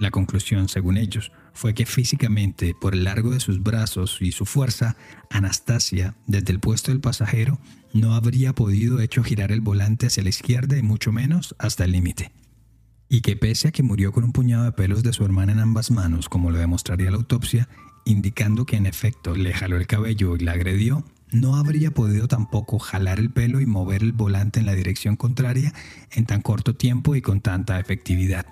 La 0.01 0.09
conclusión, 0.09 0.67
según 0.67 0.97
ellos, 0.97 1.31
fue 1.53 1.75
que 1.75 1.85
físicamente, 1.85 2.73
por 2.73 2.95
el 2.95 3.03
largo 3.03 3.29
de 3.29 3.39
sus 3.39 3.61
brazos 3.61 4.17
y 4.19 4.31
su 4.31 4.47
fuerza, 4.47 4.97
Anastasia, 5.29 6.15
desde 6.25 6.51
el 6.53 6.59
puesto 6.59 6.89
del 6.89 6.99
pasajero, 6.99 7.59
no 7.93 8.15
habría 8.15 8.53
podido 8.53 8.99
hecho 8.99 9.21
girar 9.21 9.51
el 9.51 9.61
volante 9.61 10.07
hacia 10.07 10.23
la 10.23 10.29
izquierda 10.29 10.75
y 10.75 10.81
mucho 10.81 11.11
menos 11.11 11.55
hasta 11.59 11.83
el 11.83 11.91
límite. 11.91 12.31
Y 13.09 13.21
que 13.21 13.35
pese 13.35 13.67
a 13.67 13.71
que 13.71 13.83
murió 13.83 14.11
con 14.11 14.23
un 14.23 14.31
puñado 14.31 14.63
de 14.63 14.71
pelos 14.71 15.03
de 15.03 15.13
su 15.13 15.23
hermana 15.23 15.51
en 15.51 15.59
ambas 15.59 15.91
manos, 15.91 16.29
como 16.29 16.49
lo 16.49 16.57
demostraría 16.57 17.11
la 17.11 17.17
autopsia, 17.17 17.69
indicando 18.03 18.65
que 18.65 18.77
en 18.77 18.87
efecto 18.87 19.35
le 19.35 19.53
jaló 19.53 19.77
el 19.77 19.85
cabello 19.85 20.35
y 20.35 20.39
la 20.39 20.53
agredió, 20.53 21.05
no 21.31 21.57
habría 21.57 21.91
podido 21.91 22.27
tampoco 22.27 22.79
jalar 22.79 23.19
el 23.19 23.29
pelo 23.29 23.61
y 23.61 23.67
mover 23.67 24.01
el 24.01 24.13
volante 24.13 24.61
en 24.61 24.65
la 24.65 24.73
dirección 24.73 25.15
contraria 25.15 25.73
en 26.09 26.25
tan 26.25 26.41
corto 26.41 26.75
tiempo 26.75 27.15
y 27.15 27.21
con 27.21 27.39
tanta 27.39 27.79
efectividad. 27.79 28.47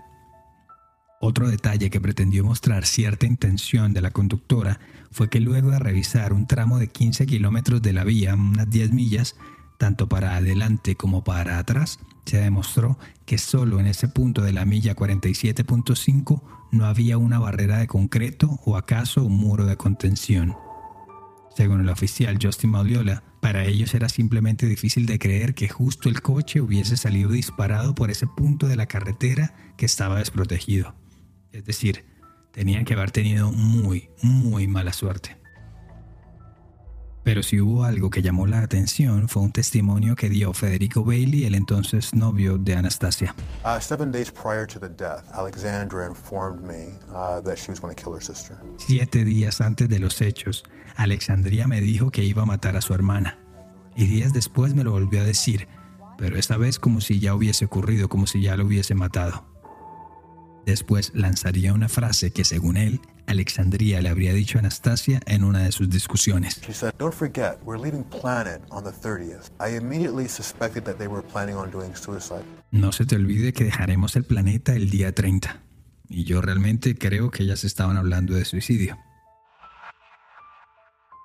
Otro 1.21 1.49
detalle 1.49 1.89
que 1.89 1.99
pretendió 1.99 2.45
mostrar 2.45 2.85
cierta 2.85 3.25
intención 3.25 3.91
de 3.91 3.99
la 3.99 4.11
conductora 4.11 4.79
fue 5.11 5.29
que 5.29 5.41
luego 5.41 5.69
de 5.71 5.79
revisar 5.79 6.31
un 6.31 6.47
tramo 6.47 6.79
de 6.79 6.87
15 6.87 7.25
kilómetros 7.25 7.81
de 7.81 7.91
la 7.91 8.05
vía, 8.05 8.35
unas 8.35 8.69
10 8.69 8.93
millas, 8.93 9.35
tanto 9.77 10.07
para 10.07 10.37
adelante 10.37 10.95
como 10.95 11.25
para 11.25 11.59
atrás, 11.59 11.99
se 12.25 12.37
demostró 12.37 12.97
que 13.25 13.37
solo 13.37 13.81
en 13.81 13.87
ese 13.87 14.07
punto 14.07 14.41
de 14.41 14.53
la 14.53 14.63
milla 14.63 14.95
47.5 14.95 16.41
no 16.71 16.85
había 16.85 17.17
una 17.17 17.39
barrera 17.39 17.79
de 17.79 17.87
concreto 17.87 18.59
o 18.63 18.77
acaso 18.77 19.25
un 19.25 19.35
muro 19.35 19.65
de 19.65 19.75
contención. 19.75 20.55
Según 21.53 21.81
el 21.81 21.89
oficial 21.89 22.37
Justin 22.41 22.69
Mauliola, 22.69 23.23
para 23.41 23.65
ellos 23.65 23.93
era 23.93 24.07
simplemente 24.07 24.67
difícil 24.67 25.05
de 25.05 25.19
creer 25.19 25.53
que 25.53 25.67
justo 25.67 26.07
el 26.07 26.21
coche 26.21 26.61
hubiese 26.61 26.95
salido 26.95 27.31
disparado 27.31 27.93
por 27.93 28.09
ese 28.09 28.27
punto 28.27 28.67
de 28.67 28.77
la 28.77 28.85
carretera 28.85 29.73
que 29.75 29.85
estaba 29.85 30.19
desprotegido. 30.19 30.95
Es 31.51 31.65
decir, 31.65 32.05
tenían 32.51 32.85
que 32.85 32.93
haber 32.93 33.11
tenido 33.11 33.51
muy, 33.51 34.09
muy 34.21 34.67
mala 34.67 34.93
suerte. 34.93 35.39
Pero 37.23 37.43
si 37.43 37.59
hubo 37.59 37.83
algo 37.83 38.09
que 38.09 38.21
llamó 38.21 38.47
la 38.47 38.59
atención 38.59 39.27
fue 39.27 39.43
un 39.43 39.51
testimonio 39.51 40.15
que 40.15 40.29
dio 40.29 40.53
Federico 40.53 41.03
Bailey, 41.03 41.43
el 41.43 41.53
entonces 41.53 42.13
novio 42.13 42.57
de 42.57 42.75
Anastasia. 42.75 43.35
Uh, 43.63 43.79
seven 43.79 44.11
days 44.11 44.31
prior 44.31 44.65
to 44.65 44.79
the 44.79 44.89
death, 44.89 45.23
Alexandra 45.33 46.07
informed 46.07 46.61
me 46.61 46.97
uh, 47.13 47.41
that 47.41 47.57
she 47.57 47.69
was 47.69 47.79
going 47.79 47.93
to 47.93 48.01
kill 48.01 48.13
her 48.13 48.23
sister. 48.23 48.57
Siete 48.77 49.25
días 49.25 49.61
antes 49.61 49.89
de 49.89 49.99
los 49.99 50.21
hechos, 50.21 50.63
Alexandria 50.95 51.67
me 51.67 51.81
dijo 51.81 52.09
que 52.09 52.23
iba 52.23 52.43
a 52.43 52.45
matar 52.45 52.75
a 52.77 52.81
su 52.81 52.93
hermana. 52.93 53.37
Y 53.95 54.07
días 54.07 54.33
después 54.33 54.73
me 54.73 54.83
lo 54.83 54.91
volvió 54.91 55.21
a 55.21 55.23
decir, 55.23 55.67
pero 56.17 56.37
esta 56.37 56.57
vez 56.57 56.79
como 56.79 57.01
si 57.01 57.19
ya 57.19 57.35
hubiese 57.35 57.65
ocurrido, 57.65 58.07
como 58.07 58.27
si 58.27 58.41
ya 58.41 58.55
lo 58.55 58.65
hubiese 58.65 58.95
matado. 58.95 59.45
Después 60.69 61.11
lanzaría 61.15 61.73
una 61.73 61.89
frase 61.89 62.29
que 62.29 62.45
según 62.45 62.77
él, 62.77 63.01
Alexandria 63.25 64.01
le 64.01 64.09
habría 64.09 64.33
dicho 64.33 64.59
a 64.59 64.59
Anastasia 64.59 65.19
en 65.25 65.43
una 65.43 65.63
de 65.63 65.71
sus 65.71 65.89
discusiones. 65.89 66.61
She 66.61 66.75
said, 66.75 66.93
"Don't 66.99 67.11
forget, 67.11 67.57
we're 67.65 67.81
leaving 67.81 68.03
planet 68.03 68.61
on 68.69 68.83
the 68.83 68.91
30th." 68.91 69.49
I 69.59 69.75
immediately 69.75 70.29
suspected 70.29 70.83
that 70.83 70.97
they 70.97 71.07
were 71.07 71.27
planning 71.27 71.55
on 71.55 71.71
doing 71.71 71.95
suicide. 71.95 72.43
No 72.69 72.91
se 72.91 73.07
te 73.07 73.15
olvide 73.15 73.51
que 73.51 73.63
dejaremos 73.63 74.15
el 74.15 74.25
planeta 74.25 74.75
el 74.75 74.91
día 74.91 75.11
30. 75.11 75.63
Y 76.07 76.25
yo 76.25 76.39
realmente 76.39 76.95
creo 76.95 77.31
que 77.31 77.41
ellas 77.41 77.63
estaban 77.63 77.97
hablando 77.97 78.35
de 78.35 78.45
suicidio. 78.45 78.99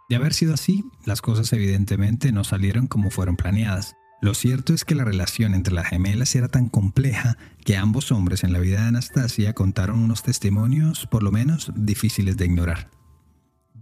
De 0.09 0.17
haber 0.17 0.33
sido 0.33 0.55
así, 0.55 0.85
las 1.05 1.21
cosas 1.21 1.53
evidentemente 1.53 2.33
no 2.33 2.45
salieron 2.45 2.87
como 2.87 3.11
fueron 3.11 3.37
planeadas. 3.37 3.95
Lo 4.25 4.33
cierto 4.33 4.73
es 4.73 4.87
que 4.87 4.95
la 4.95 5.05
relación 5.05 5.53
entre 5.53 5.75
las 5.75 5.87
gemelas 5.87 6.35
era 6.35 6.49
tan 6.49 6.71
compleja 6.71 7.37
que 7.63 7.77
ambos 7.77 8.11
hombres 8.11 8.43
en 8.43 8.55
la 8.55 8.59
vida 8.59 8.81
de 8.81 8.89
Anastasia 8.89 9.53
contaron 9.53 9.99
unos 9.99 10.23
testimonios, 10.23 11.07
por 11.07 11.23
lo 11.23 11.31
menos, 11.31 11.71
difíciles 11.77 12.39
de 12.39 12.47
ignorar. 12.47 12.89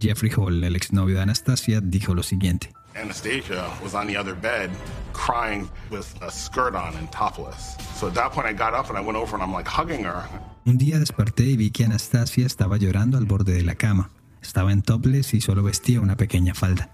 Jeffrey 0.01 0.33
Hall, 0.35 0.61
el 0.61 0.75
exnovio 0.75 1.15
de 1.15 1.21
Anastasia, 1.21 1.79
dijo 1.79 2.13
lo 2.13 2.23
siguiente. 2.23 2.73
Anastasia 2.93 3.69
was 3.81 3.93
on 3.93 4.05
the 4.05 4.17
other 4.17 4.35
bed 4.35 4.69
crying 5.13 5.69
with 5.89 6.05
a 6.21 6.29
skirt 6.29 6.75
on 6.75 6.93
and 6.97 7.09
topless. 7.09 7.77
So 7.97 8.09
at 8.09 8.13
that 8.15 8.33
point 8.33 8.45
I 8.45 8.53
got 8.53 8.73
up 8.73 8.89
and 8.89 8.97
I 8.97 9.01
went 9.01 9.17
over 9.17 9.35
and 9.35 9.41
I'm 9.41 9.53
like 9.53 9.69
hugging 9.69 10.03
her. 10.03 10.25
Un 10.65 10.77
día 10.77 10.99
desperté 10.99 11.45
y 11.45 11.55
vi 11.55 11.71
que 11.71 11.85
Anastasia 11.85 12.45
estaba 12.45 12.75
llorando 12.75 13.17
al 13.17 13.23
borde 13.23 13.53
de 13.53 13.63
la 13.63 13.75
cama. 13.75 14.09
Estaba 14.41 14.73
en 14.73 14.81
topless 14.81 15.33
y 15.35 15.39
solo 15.39 15.63
vestía 15.63 16.01
una 16.01 16.17
pequeña 16.17 16.53
falda. 16.53 16.89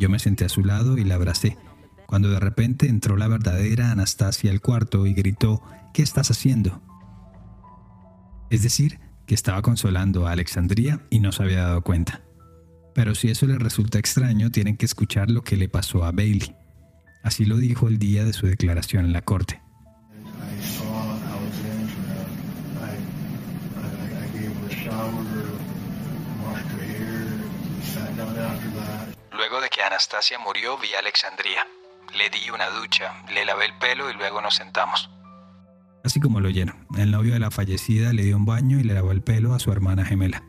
Yo 0.00 0.08
me 0.08 0.18
senté 0.18 0.46
a 0.46 0.48
su 0.48 0.64
lado 0.64 0.98
y 0.98 1.04
la 1.04 1.14
abracé 1.14 1.56
cuando 2.08 2.30
de 2.30 2.40
repente 2.40 2.88
entró 2.88 3.18
la 3.18 3.28
verdadera 3.28 3.90
Anastasia 3.90 4.50
al 4.50 4.62
cuarto 4.62 5.06
y 5.06 5.12
gritó, 5.12 5.62
¿qué 5.92 6.00
estás 6.02 6.30
haciendo? 6.30 6.80
Es 8.48 8.62
decir, 8.62 8.98
que 9.26 9.34
estaba 9.34 9.60
consolando 9.60 10.26
a 10.26 10.32
Alexandria 10.32 11.02
y 11.10 11.20
no 11.20 11.32
se 11.32 11.42
había 11.42 11.64
dado 11.64 11.82
cuenta. 11.82 12.22
Pero 12.94 13.14
si 13.14 13.28
eso 13.28 13.46
les 13.46 13.58
resulta 13.58 13.98
extraño, 13.98 14.50
tienen 14.50 14.78
que 14.78 14.86
escuchar 14.86 15.30
lo 15.30 15.42
que 15.42 15.58
le 15.58 15.68
pasó 15.68 16.02
a 16.02 16.10
Bailey. 16.10 16.56
Así 17.22 17.44
lo 17.44 17.58
dijo 17.58 17.88
el 17.88 17.98
día 17.98 18.24
de 18.24 18.32
su 18.32 18.46
declaración 18.46 19.04
en 19.04 19.12
la 19.12 19.20
corte. 19.20 19.60
Luego 29.30 29.60
de 29.60 29.68
que 29.68 29.82
Anastasia 29.82 30.38
murió, 30.38 30.78
vi 30.78 30.94
a 30.94 31.00
Alexandria. 31.00 31.66
Le 32.16 32.30
di 32.30 32.50
una 32.50 32.68
ducha, 32.70 33.12
le 33.32 33.44
lavé 33.44 33.66
el 33.66 33.74
pelo 33.78 34.10
y 34.10 34.14
luego 34.14 34.40
nos 34.40 34.54
sentamos. 34.54 35.10
Así 36.04 36.20
como 36.20 36.40
lo 36.40 36.48
oyeron, 36.48 36.86
el 36.96 37.10
novio 37.10 37.34
de 37.34 37.40
la 37.40 37.50
fallecida 37.50 38.12
le 38.12 38.22
dio 38.22 38.36
un 38.36 38.46
baño 38.46 38.78
y 38.78 38.82
le 38.82 38.94
lavó 38.94 39.12
el 39.12 39.22
pelo 39.22 39.54
a 39.54 39.58
su 39.58 39.72
hermana 39.72 40.04
gemela. 40.04 40.42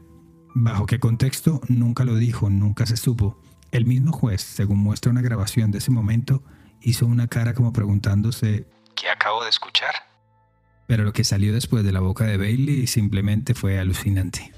¿Bajo 0.55 0.85
qué 0.85 0.99
contexto? 0.99 1.61
Nunca 1.67 2.05
lo 2.05 2.15
dijo, 2.15 2.49
nunca 2.49 2.85
se 2.85 2.97
supo. 2.97 3.41
El 3.71 3.85
mismo 3.85 4.11
juez, 4.11 4.41
según 4.41 4.79
muestra 4.79 5.11
una 5.11 5.21
grabación 5.21 5.71
de 5.71 5.79
ese 5.79 5.91
momento, 5.91 6.43
hizo 6.81 7.05
una 7.05 7.27
cara 7.27 7.53
como 7.53 7.73
preguntándose 7.73 8.67
¿Qué 8.95 9.09
acabo 9.09 9.43
de 9.43 9.49
escuchar? 9.49 9.93
Pero 10.87 11.03
lo 11.03 11.13
que 11.13 11.23
salió 11.23 11.53
después 11.53 11.83
de 11.83 11.91
la 11.91 11.99
boca 11.99 12.25
de 12.25 12.37
Bailey 12.37 12.87
simplemente 12.87 13.53
fue 13.53 13.79
alucinante. 13.79 14.51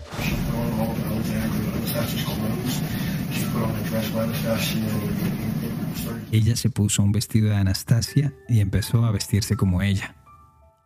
Ella 6.31 6.55
se 6.55 6.69
puso 6.69 7.03
un 7.03 7.11
vestido 7.11 7.49
de 7.49 7.55
Anastasia 7.55 8.33
y 8.47 8.59
empezó 8.59 9.05
a 9.05 9.11
vestirse 9.11 9.55
como 9.55 9.81
ella. 9.81 10.15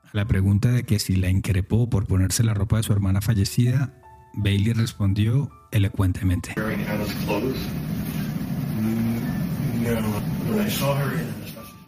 A 0.03 0.09
la 0.13 0.25
pregunta 0.25 0.69
de 0.69 0.83
que 0.83 0.99
si 0.99 1.15
la 1.15 1.29
increpó 1.29 1.89
por 1.89 2.07
ponerse 2.07 2.43
la 2.43 2.53
ropa 2.53 2.77
de 2.77 2.83
su 2.83 2.93
hermana 2.93 3.21
fallecida, 3.21 3.93
Bailey 4.33 4.73
respondió 4.73 5.49
elocuentemente. 5.71 6.55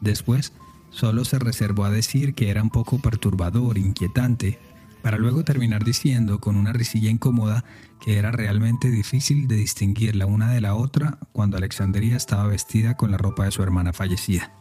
Después, 0.02 0.54
solo 0.92 1.26
se 1.26 1.40
reservó 1.40 1.86
a 1.86 1.90
decir 1.90 2.36
que 2.36 2.50
era 2.50 2.62
un 2.62 2.70
poco 2.70 3.00
perturbador, 3.00 3.78
inquietante, 3.78 4.60
para 5.02 5.18
luego 5.18 5.44
terminar 5.44 5.84
diciendo 5.84 6.40
con 6.40 6.56
una 6.56 6.74
risilla 6.74 7.10
incómoda 7.10 7.64
que 8.00 8.18
era 8.18 8.32
realmente 8.32 8.90
difícil 8.90 9.48
de 9.48 9.56
distinguir 9.56 10.16
la 10.16 10.26
una 10.26 10.52
de 10.52 10.62
la 10.62 10.76
otra 10.76 11.20
cuando 11.32 11.58
Alexandria 11.58 12.16
estaba 12.16 12.48
vestida 12.48 12.96
con 12.98 13.12
la 13.12 13.18
ropa 13.18 13.46
de 13.46 13.52
su 13.52 13.64
hermana 13.64 13.94
fallecida. 13.94 14.54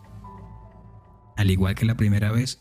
Al 1.37 1.51
igual 1.51 1.75
que 1.75 1.85
la 1.85 1.97
primera 1.97 2.33
vez, 2.33 2.61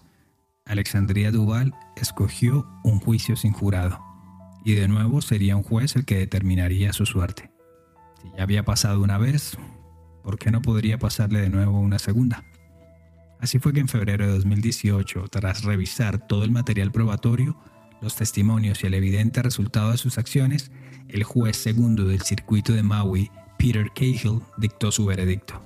Alexandria 0.65 1.31
Duval 1.31 1.75
escogió 1.95 2.67
un 2.83 2.99
juicio 2.99 3.35
sin 3.35 3.53
jurado, 3.53 4.03
y 4.65 4.73
de 4.73 4.87
nuevo 4.87 5.21
sería 5.21 5.55
un 5.55 5.63
juez 5.63 5.95
el 5.95 6.05
que 6.05 6.17
determinaría 6.17 6.91
su 6.91 7.05
suerte. 7.05 7.51
Si 8.21 8.29
ya 8.35 8.43
había 8.43 8.65
pasado 8.65 9.01
una 9.01 9.17
vez, 9.17 9.57
¿por 10.23 10.39
qué 10.39 10.51
no 10.51 10.61
podría 10.61 10.97
pasarle 10.97 11.39
de 11.39 11.49
nuevo 11.49 11.79
una 11.79 11.99
segunda? 11.99 12.43
Así 13.45 13.59
fue 13.59 13.73
que 13.73 13.79
en 13.79 13.87
febrero 13.87 14.25
de 14.25 14.33
2018, 14.33 15.27
tras 15.29 15.65
revisar 15.65 16.17
todo 16.17 16.43
el 16.45 16.49
material 16.49 16.91
probatorio, 16.91 17.55
los 18.01 18.15
testimonios 18.15 18.83
y 18.83 18.87
el 18.87 18.95
evidente 18.95 19.43
resultado 19.43 19.91
de 19.91 19.99
sus 19.99 20.17
acciones, 20.17 20.71
el 21.09 21.23
juez 21.23 21.55
segundo 21.55 22.05
del 22.05 22.23
circuito 22.23 22.73
de 22.73 22.81
Maui, 22.81 23.29
Peter 23.59 23.91
Cahill, 23.93 24.41
dictó 24.57 24.91
su 24.91 25.05
veredicto. 25.05 25.61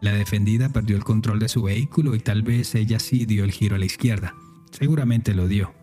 La 0.00 0.12
defendida 0.12 0.70
perdió 0.70 0.96
el 0.96 1.04
control 1.04 1.38
de 1.38 1.50
su 1.50 1.64
vehículo 1.64 2.14
y 2.14 2.20
tal 2.20 2.40
vez 2.40 2.74
ella 2.74 2.98
sí 2.98 3.26
dio 3.26 3.44
el 3.44 3.52
giro 3.52 3.76
a 3.76 3.78
la 3.78 3.84
izquierda. 3.84 4.34
Seguramente 4.70 5.34
lo 5.34 5.48
dio, 5.48 5.74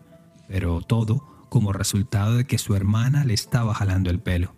pero 0.48 0.80
todo 0.80 1.37
como 1.48 1.72
resultado 1.72 2.36
de 2.36 2.44
que 2.44 2.58
su 2.58 2.74
hermana 2.74 3.24
le 3.24 3.34
estaba 3.34 3.74
jalando 3.74 4.10
el 4.10 4.20
pelo. 4.20 4.54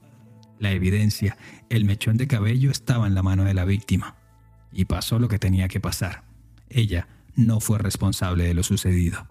La 0.59 0.73
evidencia, 0.73 1.37
el 1.69 1.85
mechón 1.85 2.17
de 2.17 2.27
cabello 2.27 2.71
estaba 2.71 3.07
en 3.07 3.15
la 3.15 3.23
mano 3.23 3.45
de 3.45 3.55
la 3.55 3.65
víctima. 3.65 4.17
Y 4.73 4.85
pasó 4.85 5.19
lo 5.19 5.29
que 5.29 5.39
tenía 5.39 5.69
que 5.69 5.81
pasar. 5.81 6.25
Ella 6.69 7.09
no 7.35 7.61
fue 7.61 7.79
responsable 7.79 8.45
de 8.45 8.55
lo 8.55 8.63
sucedido. 8.63 9.27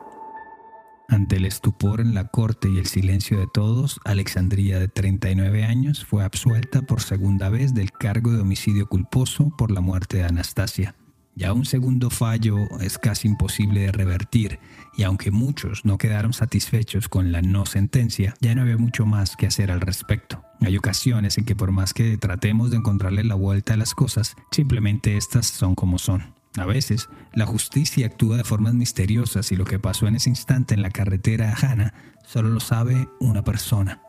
Ante 1.07 1.37
el 1.37 1.45
estupor 1.45 2.01
en 2.01 2.13
la 2.13 2.27
corte 2.27 2.69
y 2.69 2.77
el 2.77 2.85
silencio 2.85 3.39
de 3.39 3.47
todos, 3.51 3.99
Alexandria, 4.05 4.79
de 4.79 4.87
39 4.87 5.63
años, 5.63 6.05
fue 6.05 6.23
absuelta 6.23 6.83
por 6.83 7.01
segunda 7.01 7.49
vez 7.49 7.73
del 7.73 7.91
cargo 7.91 8.31
de 8.31 8.41
homicidio 8.41 8.87
culposo 8.87 9.51
por 9.57 9.71
la 9.71 9.81
muerte 9.81 10.17
de 10.17 10.25
Anastasia. 10.25 10.95
Ya 11.39 11.54
un 11.54 11.63
segundo 11.63 12.10
fallo 12.10 12.58
es 12.82 12.97
casi 12.97 13.30
imposible 13.30 13.80
de 13.80 13.93
revertir 13.93 14.60
y 14.97 15.04
aunque 15.04 15.32
muchos 15.32 15.86
no 15.86 15.97
quedaron 15.97 16.34
satisfechos 16.34 17.08
con 17.08 17.32
la 17.32 17.41
no 17.41 17.65
sentencia, 17.65 18.34
ya 18.41 18.54
no 18.54 18.63
había 18.63 18.75
mucho 18.75 19.06
más 19.06 19.38
que 19.38 19.47
hacer 19.47 19.71
al 19.71 19.80
respecto. 19.80 20.43
Hay 20.60 20.75
ocasiones 20.75 21.38
en 21.38 21.45
que 21.45 21.56
por 21.56 21.71
más 21.71 21.93
que 21.93 22.17
tratemos 22.17 22.71
de 22.71 22.78
encontrarle 22.78 23.23
la 23.23 23.36
vuelta 23.36 23.75
a 23.75 23.78
las 23.78 23.95
cosas, 23.95 24.36
simplemente 24.52 25.15
estas 25.15 25.47
son 25.47 25.75
como 25.75 25.97
son. 25.97 26.36
A 26.58 26.65
veces, 26.65 27.08
la 27.34 27.45
justicia 27.45 28.08
actúa 28.08 28.36
de 28.36 28.43
formas 28.43 28.73
misteriosas 28.73 29.54
y 29.54 29.56
lo 29.56 29.63
que 29.63 29.80
pasó 29.80 30.08
en 30.08 30.17
ese 30.17 30.30
instante 30.30 30.73
en 30.73 30.82
la 30.82 30.91
carretera 30.91 31.54
a 31.54 31.56
Hannah 31.56 31.93
solo 32.28 32.49
lo 32.49 32.60
sabe 32.60 33.08
una 33.21 33.45
persona, 33.45 34.02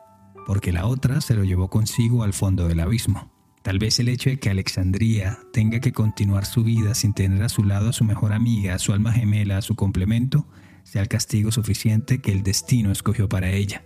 porque 0.45 0.73
la 0.73 0.85
otra 0.85 1.21
se 1.21 1.35
lo 1.35 1.45
llevó 1.45 1.69
consigo 1.69 2.23
al 2.23 2.33
fondo 2.33 2.67
del 2.67 2.81
abismo. 2.81 3.30
Tal 3.63 3.77
vez 3.77 3.99
el 3.99 4.09
hecho 4.09 4.29
de 4.31 4.37
que 4.37 4.49
Alexandría 4.49 5.37
tenga 5.53 5.79
que 5.79 5.91
continuar 5.91 6.45
su 6.45 6.63
vida 6.63 6.95
sin 6.95 7.13
tener 7.13 7.43
a 7.43 7.49
su 7.49 7.63
lado 7.63 7.89
a 7.89 7.93
su 7.93 8.03
mejor 8.03 8.33
amiga, 8.33 8.73
a 8.73 8.79
su 8.79 8.91
alma 8.91 9.13
gemela, 9.13 9.57
a 9.57 9.61
su 9.61 9.75
complemento, 9.75 10.47
sea 10.83 11.03
el 11.03 11.07
castigo 11.07 11.51
suficiente 11.51 12.21
que 12.21 12.31
el 12.31 12.41
destino 12.41 12.91
escogió 12.91 13.29
para 13.29 13.51
ella. 13.51 13.83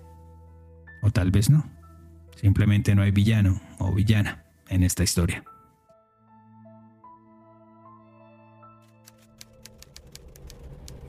O 1.02 1.12
tal 1.12 1.30
vez 1.30 1.50
no. 1.50 1.70
Simplemente 2.38 2.96
no 2.96 3.02
hay 3.02 3.12
villano 3.12 3.62
o 3.78 3.94
villana 3.94 4.46
en 4.70 4.84
esta 4.84 5.04
historia. 5.04 5.44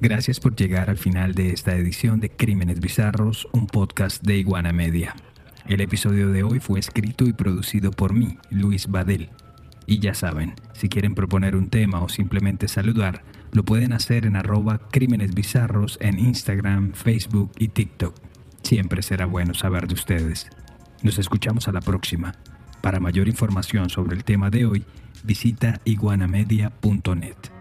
Gracias 0.00 0.40
por 0.40 0.54
llegar 0.56 0.90
al 0.90 0.98
final 0.98 1.34
de 1.34 1.50
esta 1.50 1.74
edición 1.74 2.20
de 2.20 2.30
Crímenes 2.30 2.80
Bizarros, 2.80 3.48
un 3.52 3.66
podcast 3.66 4.22
de 4.22 4.36
Iguana 4.36 4.72
Media. 4.72 5.14
El 5.68 5.80
episodio 5.80 6.30
de 6.30 6.44
hoy 6.44 6.60
fue 6.60 6.78
escrito 6.78 7.24
y 7.24 7.32
producido 7.32 7.90
por 7.90 8.12
mí, 8.12 8.38
Luis 8.50 8.86
Badel. 8.86 9.30
Y 9.84 9.98
ya 9.98 10.14
saben, 10.14 10.54
si 10.74 10.88
quieren 10.88 11.16
proponer 11.16 11.56
un 11.56 11.70
tema 11.70 12.00
o 12.00 12.08
simplemente 12.08 12.68
saludar, 12.68 13.24
lo 13.50 13.64
pueden 13.64 13.92
hacer 13.92 14.26
en 14.26 14.36
arroba 14.36 14.78
Crímenes 14.92 15.34
Bizarros 15.34 15.98
en 16.00 16.20
Instagram, 16.20 16.92
Facebook 16.92 17.50
y 17.58 17.68
TikTok. 17.68 18.14
Siempre 18.62 19.02
será 19.02 19.26
bueno 19.26 19.54
saber 19.54 19.88
de 19.88 19.94
ustedes. 19.94 20.48
Nos 21.02 21.18
escuchamos 21.18 21.66
a 21.66 21.72
la 21.72 21.80
próxima. 21.80 22.34
Para 22.80 23.00
mayor 23.00 23.26
información 23.26 23.90
sobre 23.90 24.14
el 24.14 24.22
tema 24.22 24.50
de 24.50 24.66
hoy, 24.66 24.84
visita 25.24 25.80
iguanamedia.net. 25.84 27.55